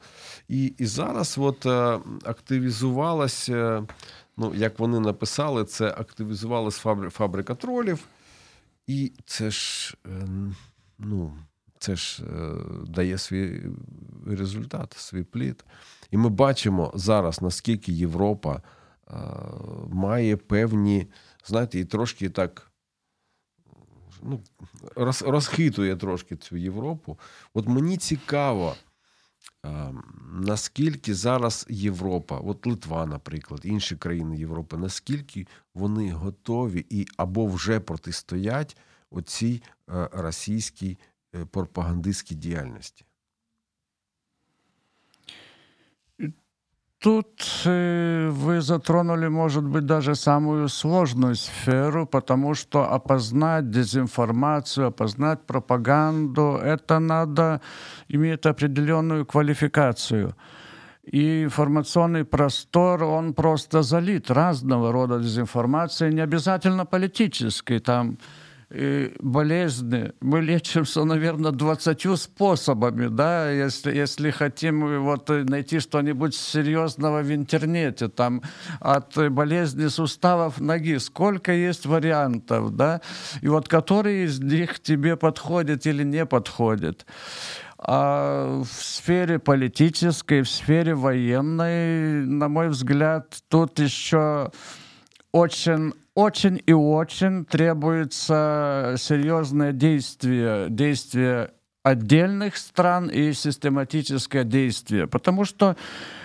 І 0.48 0.66
і 0.78 0.86
зараз 0.86 1.38
от 1.38 1.66
е, 1.66 2.00
активізувалася, 2.24 3.88
ну, 4.38 4.54
як 4.56 4.80
вони 4.80 5.00
написали, 5.00 5.66
це 5.66 5.88
активізувалась 5.88 6.78
фабри, 6.78 7.10
фабрика 7.10 7.56
тролів. 7.56 8.08
І 8.88 9.12
це 9.26 9.52
ж 9.52 9.96
е, 10.06 10.28
ну, 11.00 11.38
це 11.80 11.96
ж 11.96 12.24
е, 12.24 12.54
дає 12.88 13.18
свій 13.18 13.62
результат, 14.26 14.94
свій 14.98 15.24
плід. 15.24 15.66
І 16.12 16.18
ми 16.18 16.30
бачимо 16.30 16.92
зараз, 16.96 17.42
наскільки 17.42 17.92
Європа 17.92 18.62
має 19.90 20.38
певні, 20.38 21.08
знаєте, 21.46 21.80
і 21.80 21.86
трошки 21.86 22.30
так 22.30 22.72
ну, 24.24 24.42
роз, 24.96 25.22
розхитує 25.22 25.96
трошки 25.96 26.36
цю 26.36 26.58
Європу. 26.58 27.20
От 27.54 27.68
мені 27.68 27.98
цікаво, 27.98 28.76
наскільки 30.32 31.14
зараз 31.14 31.66
Європа, 31.70 32.38
от 32.38 32.66
Литва, 32.66 33.06
наприклад, 33.06 33.62
інші 33.64 33.96
країни 33.96 34.38
Європи, 34.38 34.78
наскільки 34.78 35.48
вони 35.74 36.12
готові 36.12 36.86
і 36.90 37.08
або 37.18 37.46
вже 37.46 37.80
протистоять 37.80 38.78
оцій 39.12 39.64
е, 39.90 40.10
російській 40.12 40.98
е, 41.36 41.46
пропагандистській 41.46 42.36
І 42.36 43.04
Тут 47.00 47.28
э, 47.66 48.30
вы 48.32 48.62
затронули, 48.62 49.28
может 49.28 49.64
быть, 49.64 49.86
даже 49.86 50.16
самую 50.16 50.68
сложную 50.68 51.36
сферу, 51.36 52.08
потому 52.08 52.56
что 52.56 52.92
опознать 52.92 53.70
дезинформацию, 53.70 54.88
опознать 54.88 55.46
пропаганду, 55.46 56.60
это 56.64 56.98
надо 56.98 57.62
иметь 58.10 58.48
определенную 58.48 59.28
квалификацию. 59.28 60.36
И 61.04 61.44
информационный 61.44 62.26
простор, 62.26 63.04
он 63.04 63.34
просто 63.34 63.84
залит 63.84 64.32
разного 64.32 64.92
рода 64.92 65.20
дезинформацией, 65.20 66.14
не 66.14 66.22
обязательно 66.22 66.86
политической. 66.86 67.80
Там 67.80 68.18
болезни. 68.70 70.12
Мы 70.20 70.42
лечимся, 70.42 71.04
наверное, 71.06 71.52
20 71.52 72.20
способами, 72.20 73.08
да, 73.08 73.50
если, 73.50 73.96
если 73.96 74.30
хотим 74.30 75.04
вот 75.04 75.30
найти 75.30 75.80
что-нибудь 75.80 76.36
серьезного 76.36 77.22
в 77.22 77.32
интернете, 77.32 78.10
там, 78.10 78.42
от 78.82 79.16
болезни 79.32 79.88
суставов 79.88 80.60
ноги, 80.60 80.98
сколько 80.98 81.54
есть 81.54 81.86
вариантов, 81.86 82.76
да, 82.76 83.02
и 83.42 83.48
вот 83.48 83.70
который 83.70 84.26
из 84.26 84.40
них 84.40 84.82
тебе 84.82 85.16
подходит 85.16 85.86
или 85.86 86.04
не 86.04 86.26
подходит. 86.26 87.06
А 87.80 88.64
в 88.64 88.84
сфере 88.84 89.40
политической, 89.40 90.42
в 90.42 90.50
сфере 90.50 90.94
военной, 90.96 92.26
на 92.26 92.50
мой 92.50 92.70
взгляд, 92.70 93.38
тут 93.50 93.80
еще 93.80 94.52
очень 95.32 95.94
очень 96.18 96.60
и 96.66 96.74
очень 96.74 97.46
требуется 97.46 98.96
серьезное 98.98 99.72
действие, 99.72 100.66
действие 100.68 101.52
отдельных 101.84 102.58
стран 102.58 103.08
и 103.08 103.34
систематическое 103.34 104.44
действие. 104.44 105.06
Потому 105.06 105.46
что 105.46 105.78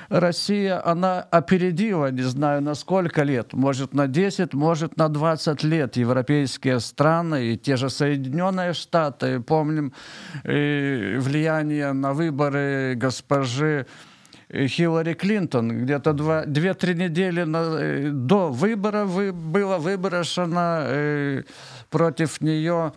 Россия, 0.08 0.80
она 0.82 1.20
опередила, 1.20 2.10
не 2.10 2.22
знаю 2.22 2.62
на 2.62 2.74
сколько 2.74 3.22
лет, 3.22 3.52
может 3.52 3.92
на 3.92 4.06
10, 4.06 4.54
может 4.54 4.96
на 4.96 5.10
20 5.10 5.62
лет 5.62 5.96
европейские 5.96 6.80
страны 6.80 7.48
и 7.48 7.58
те 7.58 7.76
же 7.76 7.90
Соединенные 7.90 8.72
Штаты. 8.72 9.40
Помним 9.40 9.92
э, 10.44 11.18
влияние 11.18 11.92
на 11.92 12.14
выборы 12.14 12.94
госпожи 12.96 13.86
Хиллари 14.52 15.14
Клинтон. 15.14 15.84
Где-то 15.84 16.10
2-3 16.10 16.94
недели 16.94 17.42
на, 17.44 17.78
э, 17.80 18.10
до 18.10 18.50
выбора 18.50 19.04
вы, 19.04 19.32
было 19.32 19.78
выброшена 19.78 20.84
э, 20.86 21.42
против 21.90 22.40
нее 22.40 22.92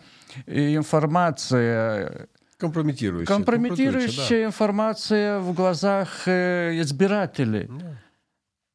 информация 0.47 2.27
Компрометирующая. 2.57 3.35
Компрометирующая 3.35 4.45
информация 4.45 5.39
в 5.39 5.53
глазах 5.53 6.25
э, 6.25 6.79
избирателей. 6.79 7.67
Да. 7.69 7.97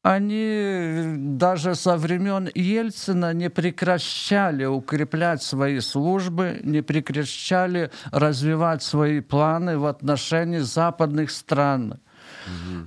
Они 0.03 1.03
даже 1.17 1.75
со 1.75 1.95
времен 1.95 2.49
Ельцина 2.55 3.33
не 3.33 3.49
прекращали 3.49 4.65
укреплять 4.65 5.43
свои 5.43 5.79
службы, 5.79 6.59
не 6.63 6.81
прекращали 6.81 7.91
развивать 8.11 8.81
свои 8.81 9.19
планы 9.19 9.77
в 9.77 9.85
отношении 9.85 10.59
западных 10.59 11.29
стран. 11.29 11.99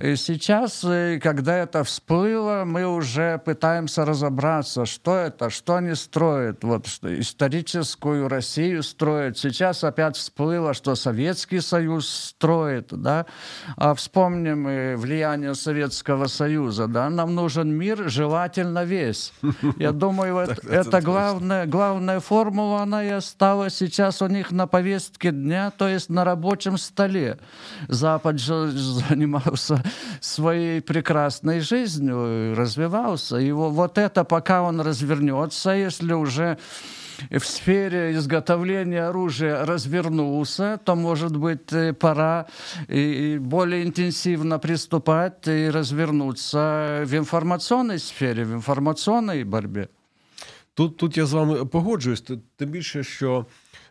И 0.01 0.15
сейчас, 0.15 0.83
э, 0.83 1.19
когда 1.21 1.57
это 1.57 1.83
всплыло, 1.83 2.63
мы 2.65 2.85
уже 2.85 3.37
пытаемся 3.37 4.05
разобраться, 4.05 4.85
что 4.85 5.15
это, 5.15 5.49
что 5.49 5.75
они 5.75 5.95
строят. 5.95 6.63
Вот 6.63 6.87
историческую 7.03 8.27
Россию 8.27 8.83
строят. 8.83 9.37
Сейчас 9.37 9.83
опять 9.83 10.17
всплыло, 10.17 10.73
что 10.73 10.95
Советский 10.95 11.61
Союз 11.61 12.07
строит, 12.07 12.87
да. 12.91 13.25
А 13.77 13.93
вспомним 13.93 14.67
э, 14.67 14.95
влияние 14.97 15.55
Советского 15.55 16.27
Союза, 16.27 16.87
да. 16.87 17.09
Нам 17.09 17.35
нужен 17.35 17.69
мир, 17.69 18.09
желательно 18.09 18.83
весь. 18.83 19.33
Я 19.77 19.91
думаю, 19.91 20.37
это 20.37 21.01
главная, 21.01 21.65
главная 21.65 22.19
формула, 22.19 22.81
она 22.81 23.03
и 23.03 23.09
осталась 23.09 23.75
сейчас 23.75 24.21
у 24.21 24.27
них 24.27 24.51
на 24.51 24.67
повестке 24.67 25.31
дня, 25.31 25.71
то 25.71 25.87
есть 25.87 26.09
на 26.09 26.23
рабочем 26.23 26.77
столе. 26.77 27.37
Запад 27.87 28.39
же 28.39 28.71
занимал 28.71 29.43
занимался 29.44 29.82
своей 30.20 30.80
прекрасной 30.80 31.60
жизнью, 31.60 32.54
развивался. 32.54 33.36
И 33.38 33.52
вот 33.52 33.98
это, 33.98 34.24
пока 34.24 34.62
он 34.62 34.80
развернется, 34.80 35.70
если 35.70 36.14
уже 36.14 36.56
в 37.30 37.44
сфере 37.44 38.12
изготовления 38.14 39.08
оружия 39.08 39.66
развернулся, 39.66 40.78
то, 40.84 40.96
может 40.96 41.36
быть, 41.36 41.72
э, 41.72 41.92
пора 41.92 42.46
и 42.88 43.38
более 43.38 43.82
интенсивно 43.82 44.58
приступать 44.58 45.46
и 45.46 45.70
развернуться 45.70 47.02
в 47.04 47.14
информационной 47.14 47.98
сфере, 47.98 48.44
в 48.44 48.54
информационной 48.54 49.44
борьбе. 49.44 49.88
Тут 50.74 50.96
тут 50.96 51.16
я 51.16 51.26
з 51.26 51.32
вами 51.32 51.66
погоджуюсь, 51.66 52.24
тим 52.56 52.70
більше, 52.70 53.04
що, 53.04 53.46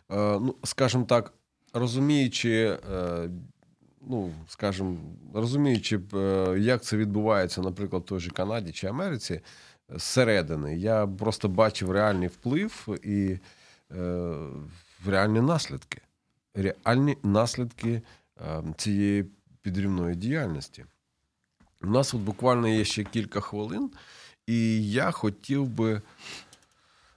ну, 0.10 0.56
скажімо 0.64 1.06
так, 1.06 1.34
розуміючи 1.74 2.78
ну, 4.09 4.33
скажімо, 4.49 4.97
розуміючи, 5.35 6.01
е, 6.15 6.57
як 6.59 6.83
це 6.83 6.97
відбувається, 6.97 7.61
наприклад, 7.61 8.03
в 8.03 8.07
той 8.07 8.21
же 8.21 8.31
Канаді 8.31 8.73
чи 8.73 8.87
Америці, 8.87 9.41
зсередини, 9.89 10.77
я 10.77 11.07
просто 11.07 11.49
бачив 11.49 11.91
реальний 11.91 12.29
вплив 12.29 12.99
і 13.03 13.39
е, 13.93 14.35
реальні 15.07 15.41
наслідки, 15.41 16.01
реальні 16.55 17.17
наслідки 17.23 18.03
е, 18.41 18.63
цієї 18.77 19.25
підрівної 19.63 20.17
діяльності. 20.17 20.85
У 21.83 21.87
нас 21.87 22.15
от 22.15 22.21
буквально 22.21 22.69
є 22.69 22.85
ще 22.85 23.05
кілька 23.05 23.41
хвилин, 23.41 23.91
і 24.47 24.91
я 24.91 25.11
хотів 25.11 25.69
би 25.69 26.03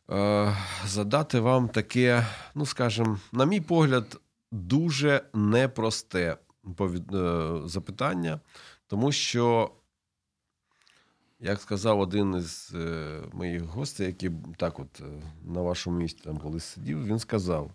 е, 0.09 0.55
задати 0.85 1.39
вам 1.39 1.69
таке, 1.69 2.27
ну 2.55 2.65
скажімо, 2.65 3.19
на 3.31 3.45
мій 3.45 3.61
погляд, 3.61 4.19
дуже 4.51 5.21
непросте 5.33 6.37
Е, 6.46 6.46
запитання, 7.65 8.39
тому 8.87 9.11
що, 9.11 9.71
як 11.39 11.61
сказав 11.61 11.99
один 11.99 12.35
із 12.35 12.71
е, 12.75 13.21
моїх 13.33 13.63
гостей, 13.63 14.07
який 14.07 14.31
так 14.57 14.79
от 14.79 15.01
е, 15.01 15.03
на 15.43 15.61
вашому 15.61 15.97
місці 15.97 16.21
там 16.23 16.37
колись 16.37 16.63
сидів, 16.63 17.05
він 17.05 17.19
сказав, 17.19 17.71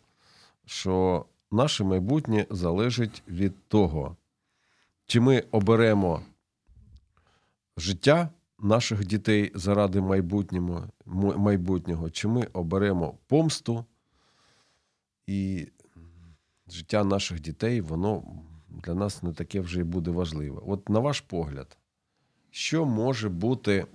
що 0.66 1.26
наше 1.51 1.84
майбутнє 1.84 2.47
залежить 2.51 3.22
від 3.28 3.68
того, 3.68 4.16
чи 5.07 5.20
ми 5.20 5.45
оберемо 5.51 6.22
життя 7.76 8.28
наших 8.59 9.05
дітей 9.07 9.53
заради 9.55 10.01
майбутнього, 10.01 10.88
майбутнього, 11.36 12.11
чи 12.11 12.28
ми 12.28 12.49
оберемо 12.53 13.18
помсту 13.26 13.84
і 15.26 15.68
життя 16.68 17.05
наших 17.05 17.40
дітей, 17.40 17.80
воно 17.80 18.22
для 18.75 18.95
нас 18.95 19.23
не 19.23 19.33
таке 19.33 19.61
вже 19.61 19.81
і 19.81 19.85
буде 19.85 20.11
важливе. 20.11 20.61
От 20.66 20.89
на 20.89 20.99
ваш 20.99 21.20
погляд, 21.20 21.79
що 22.51 22.85
може 22.85 23.29
бути 23.29 23.87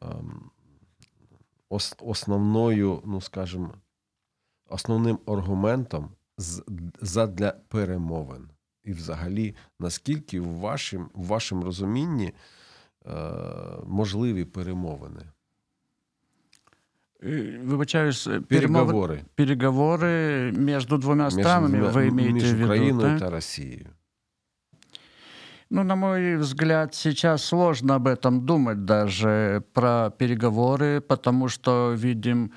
ем, 0.00 0.50
основною, 1.98 3.02
ну 3.04 3.20
скажімо, 3.20 3.74
основним 4.68 5.18
аргументом 5.26 6.10
задля 7.00 7.50
перемовин? 7.68 8.50
І, 8.84 8.92
взагалі, 8.92 9.54
наскільки 9.80 10.40
в 10.40 10.48
вашим, 10.48 11.10
в 11.14 11.26
вашому 11.26 11.64
розумінні 11.64 12.32
е, 13.06 13.12
можливі 13.86 14.44
перемовини? 14.44 15.22
Вибачаюсь, 17.24 18.28
переговоры. 18.48 19.24
Переговоры 19.34 20.52
между 20.54 20.98
двумя 20.98 21.30
странами 21.30 21.78
между, 21.78 21.92
вы 21.92 22.08
имеете 22.08 22.46
в 22.46 22.52
виду? 22.52 22.64
Украиной 22.66 23.18
да? 23.18 23.26
и 23.26 23.30
Россией. 23.30 23.86
Ну, 25.70 25.82
на 25.84 25.96
мой 25.96 26.36
взгляд, 26.36 26.94
сейчас 26.94 27.44
сложно 27.44 27.94
об 27.94 28.08
этом 28.08 28.44
думать 28.44 28.84
даже 28.84 29.64
про 29.72 30.10
переговоры, 30.10 31.00
потому 31.00 31.48
что 31.48 31.94
видим 31.96 32.52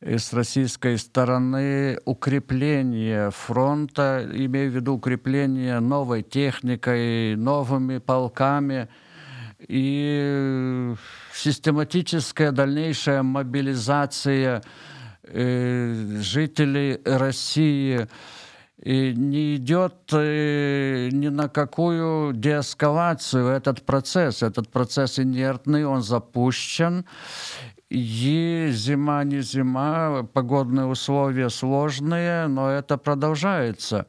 с 0.00 0.32
российской 0.32 0.98
стороны 0.98 2.00
укрепление 2.04 3.30
фронта, 3.30 4.28
имею 4.28 4.72
в 4.72 4.74
виду 4.74 4.94
укрепление 4.94 5.78
новой 5.78 6.22
техникой, 6.22 7.36
новыми 7.36 7.98
полками– 7.98 8.88
и 9.68 10.94
систематическая 11.34 12.52
дальнейшая 12.52 13.22
мобилизация 13.22 14.62
э, 15.24 16.18
жителей 16.20 17.00
России 17.04 18.08
и 18.82 19.12
не 19.14 19.56
идет 19.56 19.94
э, 20.12 21.10
ни 21.12 21.28
на 21.28 21.48
какую 21.48 22.32
деэскалацию 22.32 23.48
этот 23.48 23.84
процесс. 23.84 24.42
Этот 24.42 24.70
процесс 24.70 25.18
инертный, 25.18 25.84
он 25.84 26.02
запущен. 26.02 27.04
И 27.90 28.70
зима 28.72 29.24
не 29.24 29.40
зима, 29.40 30.26
погодные 30.32 30.86
условия 30.86 31.50
сложные, 31.50 32.46
но 32.46 32.70
это 32.70 32.96
продолжается. 32.96 34.06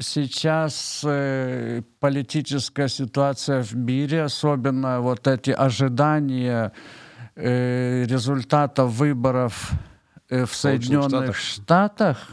Сейчас 0.00 1.02
э, 1.04 1.82
политическая 1.98 2.88
ситуация 2.88 3.62
в 3.62 3.74
мире, 3.74 4.22
особенно 4.22 5.00
вот 5.00 5.26
эти 5.26 5.50
ожидания 5.50 6.72
э, 7.34 8.04
результатов 8.04 8.92
выборов 8.92 9.72
э, 10.30 10.44
в 10.44 10.54
Соединенных 10.54 11.36
Штатах, 11.36 11.36
Штатах 11.36 12.30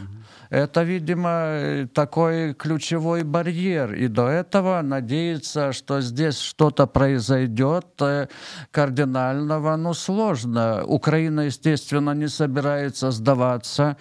это, 0.49 0.83
видимо, 0.83 1.87
такой 1.93 2.53
ключевой 2.53 3.23
барьер. 3.23 3.93
И 3.93 4.07
до 4.07 4.27
этого 4.27 4.81
надеяться, 4.81 5.73
что 5.73 6.01
здесь 6.01 6.39
что-то 6.39 6.87
произойдет 6.87 7.85
э, 8.01 8.27
кардинального, 8.71 9.75
ну, 9.75 9.93
сложно. 9.93 10.83
Украина, 10.85 11.41
естественно, 11.41 12.11
не 12.11 12.27
собирается 12.27 13.11
сдаваться. 13.11 13.97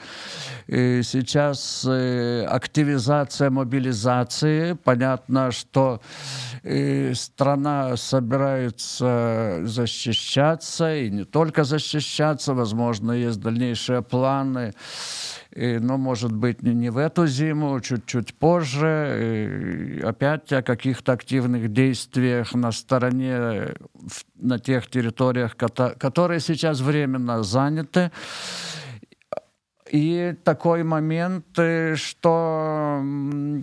И 0.67 1.03
сейчас 1.03 1.85
э, 1.89 2.45
активизация 2.45 3.51
мобилизации. 3.51 4.73
Понятно, 4.73 5.51
что 5.51 6.01
э, 6.63 7.13
страна 7.15 7.97
собирается 7.97 9.61
защищаться, 9.65 10.95
и 10.95 11.11
не 11.11 11.25
только 11.25 11.65
защищаться, 11.65 12.55
возможно, 12.55 13.13
есть 13.13 13.41
дальнейшие 13.41 14.03
планы 14.03 14.73
и, 15.55 15.79
ну, 15.79 15.99
может 15.99 16.33
быть, 16.33 16.63
не, 16.63 16.75
не 16.75 16.91
в 16.91 16.99
эту 16.99 17.27
зиму, 17.27 17.81
чуть-чуть 17.81 18.35
позже. 18.35 19.99
И 20.01 20.01
опять 20.01 20.53
о 20.53 20.63
каких-то 20.63 21.13
активных 21.13 21.73
действиях 21.73 22.55
на 22.55 22.73
стороне, 22.73 23.75
на 24.35 24.59
тех 24.59 24.89
территориях, 24.89 25.57
которые 25.57 26.41
сейчас 26.41 26.81
временно 26.81 27.45
заняты. 27.45 28.11
И 29.93 30.35
такой 30.43 30.83
момент, 30.83 31.57
э, 31.57 31.95
что 31.95 33.01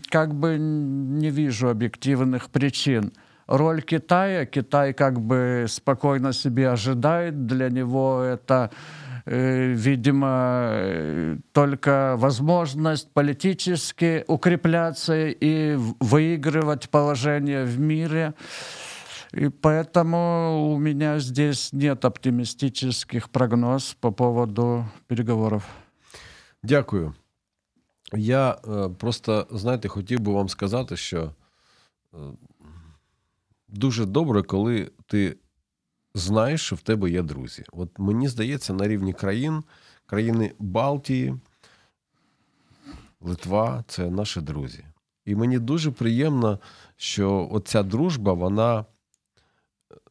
как 0.10 0.34
бы 0.34 0.58
не 0.58 1.30
вижу 1.30 1.68
объективных 1.68 2.50
причин. 2.50 3.12
Роль 3.48 3.82
Китая, 3.82 4.46
Китай 4.46 4.94
как 4.94 5.20
бы 5.20 5.66
спокойно 5.68 6.32
себе 6.32 6.70
ожидает, 6.70 7.48
для 7.48 7.70
него 7.70 8.22
это 8.22 8.72
э, 9.26 9.74
видимо, 9.74 10.70
э, 10.72 11.38
только 11.52 12.16
возможность 12.18 13.12
политически 13.14 14.24
укрепляться 14.28 15.28
и 15.28 15.76
выигрывать 16.00 16.90
положение 16.90 17.66
в 17.66 17.80
мире. 17.80 18.34
И 19.34 19.48
поэтому 19.48 20.74
у 20.74 20.78
меня 20.78 21.20
здесь 21.20 21.72
нет 21.74 22.04
оптимистических 22.04 23.30
прогноз 23.30 23.96
по 24.00 24.12
поводу 24.12 24.86
переговоров. 25.08 25.64
Дякую. 26.64 27.16
Я 28.14 28.58
е, 28.68 28.90
просто, 28.90 29.48
знаєте, 29.52 29.88
хотів 29.88 30.20
би 30.20 30.32
вам 30.32 30.50
сказати, 30.50 30.98
що 30.98 31.32
е, 32.14 32.18
дуже 33.68 34.06
добре, 34.06 34.44
коли 34.44 34.92
ти 35.06 35.38
знаєш, 36.14 36.62
що 36.62 36.76
в 36.76 36.82
тебе 36.82 37.10
є 37.10 37.22
друзі. 37.22 37.64
От 37.72 38.00
мені 38.00 38.28
здається, 38.28 38.74
на 38.74 38.88
рівні 38.88 39.14
країн, 39.14 39.64
країни 40.06 40.52
Балтії, 40.60 41.36
Литва 43.22 43.84
це 43.88 44.10
наші 44.10 44.42
друзі. 44.42 44.86
І 45.26 45.36
мені 45.36 45.60
дуже 45.60 45.92
приємно, 45.92 46.60
що 46.98 47.50
оця 47.52 47.84
дружба, 47.84 48.34
вона. 48.34 48.86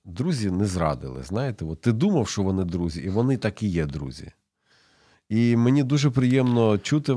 Друзі 0.05 0.51
не 0.51 0.66
зрадили. 0.66 1.22
Знаєте, 1.22 1.64
от 1.64 1.80
ти 1.80 1.92
думав, 1.92 2.28
що 2.28 2.42
вони 2.42 2.64
друзі, 2.64 3.01
і 3.01 3.09
вони 3.09 3.36
так 3.36 3.62
і 3.62 3.68
є 3.68 3.86
друзі. 3.86 4.32
І 5.28 5.57
мені 5.57 5.82
дуже 5.82 6.11
приємно 6.11 6.78
чути, 6.78 7.14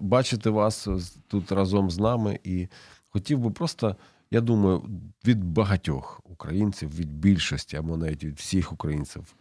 бачити 0.00 0.50
вас 0.50 0.88
тут 1.28 1.52
разом 1.52 1.90
з 1.90 1.98
нами. 1.98 2.38
І 2.44 2.68
хотів 3.10 3.38
би 3.38 3.50
просто, 3.50 3.96
я 4.30 4.40
думаю, 4.40 4.82
від 5.26 5.44
багатьох 5.44 6.20
українців, 6.24 6.96
від 6.96 7.12
більшості, 7.12 7.76
або 7.76 7.96
навіть 7.96 8.24
від 8.24 8.36
всіх 8.36 8.72
українців, 8.72 9.36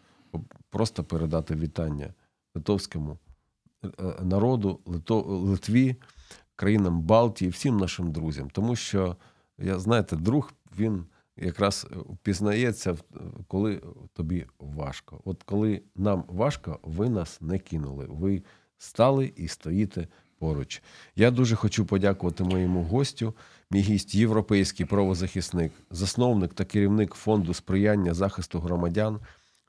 просто 0.70 1.04
передати 1.04 1.56
вітання 1.56 2.14
литовському 2.56 3.18
е, 3.84 3.90
народу, 4.22 4.80
Лито- 4.86 5.26
Литві, 5.26 5.96
країнам 6.56 7.02
Балтії, 7.02 7.52
всім 7.52 7.78
нашим 7.78 8.12
друзям. 8.12 8.50
Тому 8.50 8.76
що, 8.76 9.16
я 9.58 9.80
знаєте, 9.80 10.16
друг 10.16 10.54
він 10.80 11.06
якраз 11.38 11.88
впізнається, 11.92 12.96
коли 13.48 13.82
тобі 14.14 14.46
важко. 14.60 15.22
От 15.26 15.44
коли 15.44 15.82
нам 15.96 16.24
важко, 16.28 16.80
ви 16.84 17.10
нас 17.10 17.42
не 17.42 17.60
кинули. 17.60 18.06
Ви 18.10 18.44
стали 18.78 19.34
і 19.36 19.48
стоїте 19.48 20.08
поруч. 20.39 20.83
Я 21.17 21.31
дуже 21.31 21.57
хочу 21.57 21.85
подякувати 21.85 22.45
моєму 22.45 22.83
гостю. 22.83 23.35
Мій 23.71 23.81
гість 23.81 24.15
європейський 24.15 24.87
правозахисник, 24.87 25.73
засновник 25.91 26.55
та 26.55 26.65
керівник 26.65 27.15
фонду 27.15 27.55
сприяння 27.55 28.15
захисту 28.15 28.61
громадян, 28.61 29.21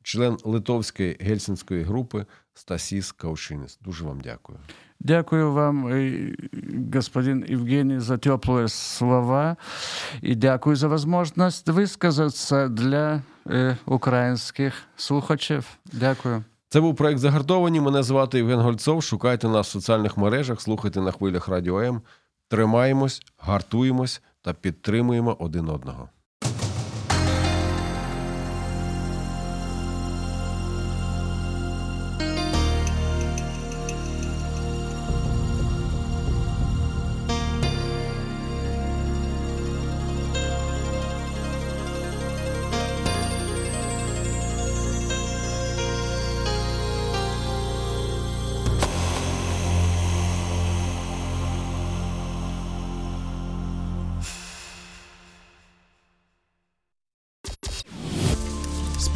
член 0.03 0.38
Литовської 0.43 1.17
гельсінської 1.20 1.84
групи 1.84 2.26
Стасіс 2.53 3.11
Каушинис. 3.11 3.80
Дуже 3.82 4.05
вам 4.05 4.22
дякую. 4.22 4.59
Дякую 4.99 5.51
вам, 5.51 5.88
э, 5.88 6.36
господин 6.51 7.45
Евгений, 7.49 7.99
за 7.99 8.17
теплые 8.17 8.67
слова. 8.67 9.57
И 10.22 10.36
дякую 10.36 10.76
за 10.76 10.89
возможность 10.89 11.70
высказаться 11.70 12.67
для 12.67 13.24
э, 13.45 13.78
украинских 13.86 14.74
слухачів. 14.95 15.65
Дякую. 15.86 16.43
Це 16.74 16.82
був 16.82 16.95
проект 16.95 17.20
Загартовані. 17.20 17.82
Мене 17.82 18.03
звати 18.03 18.38
Євген 18.38 18.59
Гольцов. 18.59 19.03
Шукайте 19.03 19.47
нас 19.47 19.67
в 19.67 19.72
соціальних 19.72 20.17
мережах, 20.17 20.61
слухайте 20.61 21.01
на 21.01 21.11
хвилях 21.11 21.47
Радіо 21.47 21.80
М. 21.80 22.01
Тримаємось, 22.47 23.22
гартуємось 23.38 24.22
та 24.41 24.53
підтримуємо 24.53 25.38
один 25.39 25.70
одного. 25.70 26.09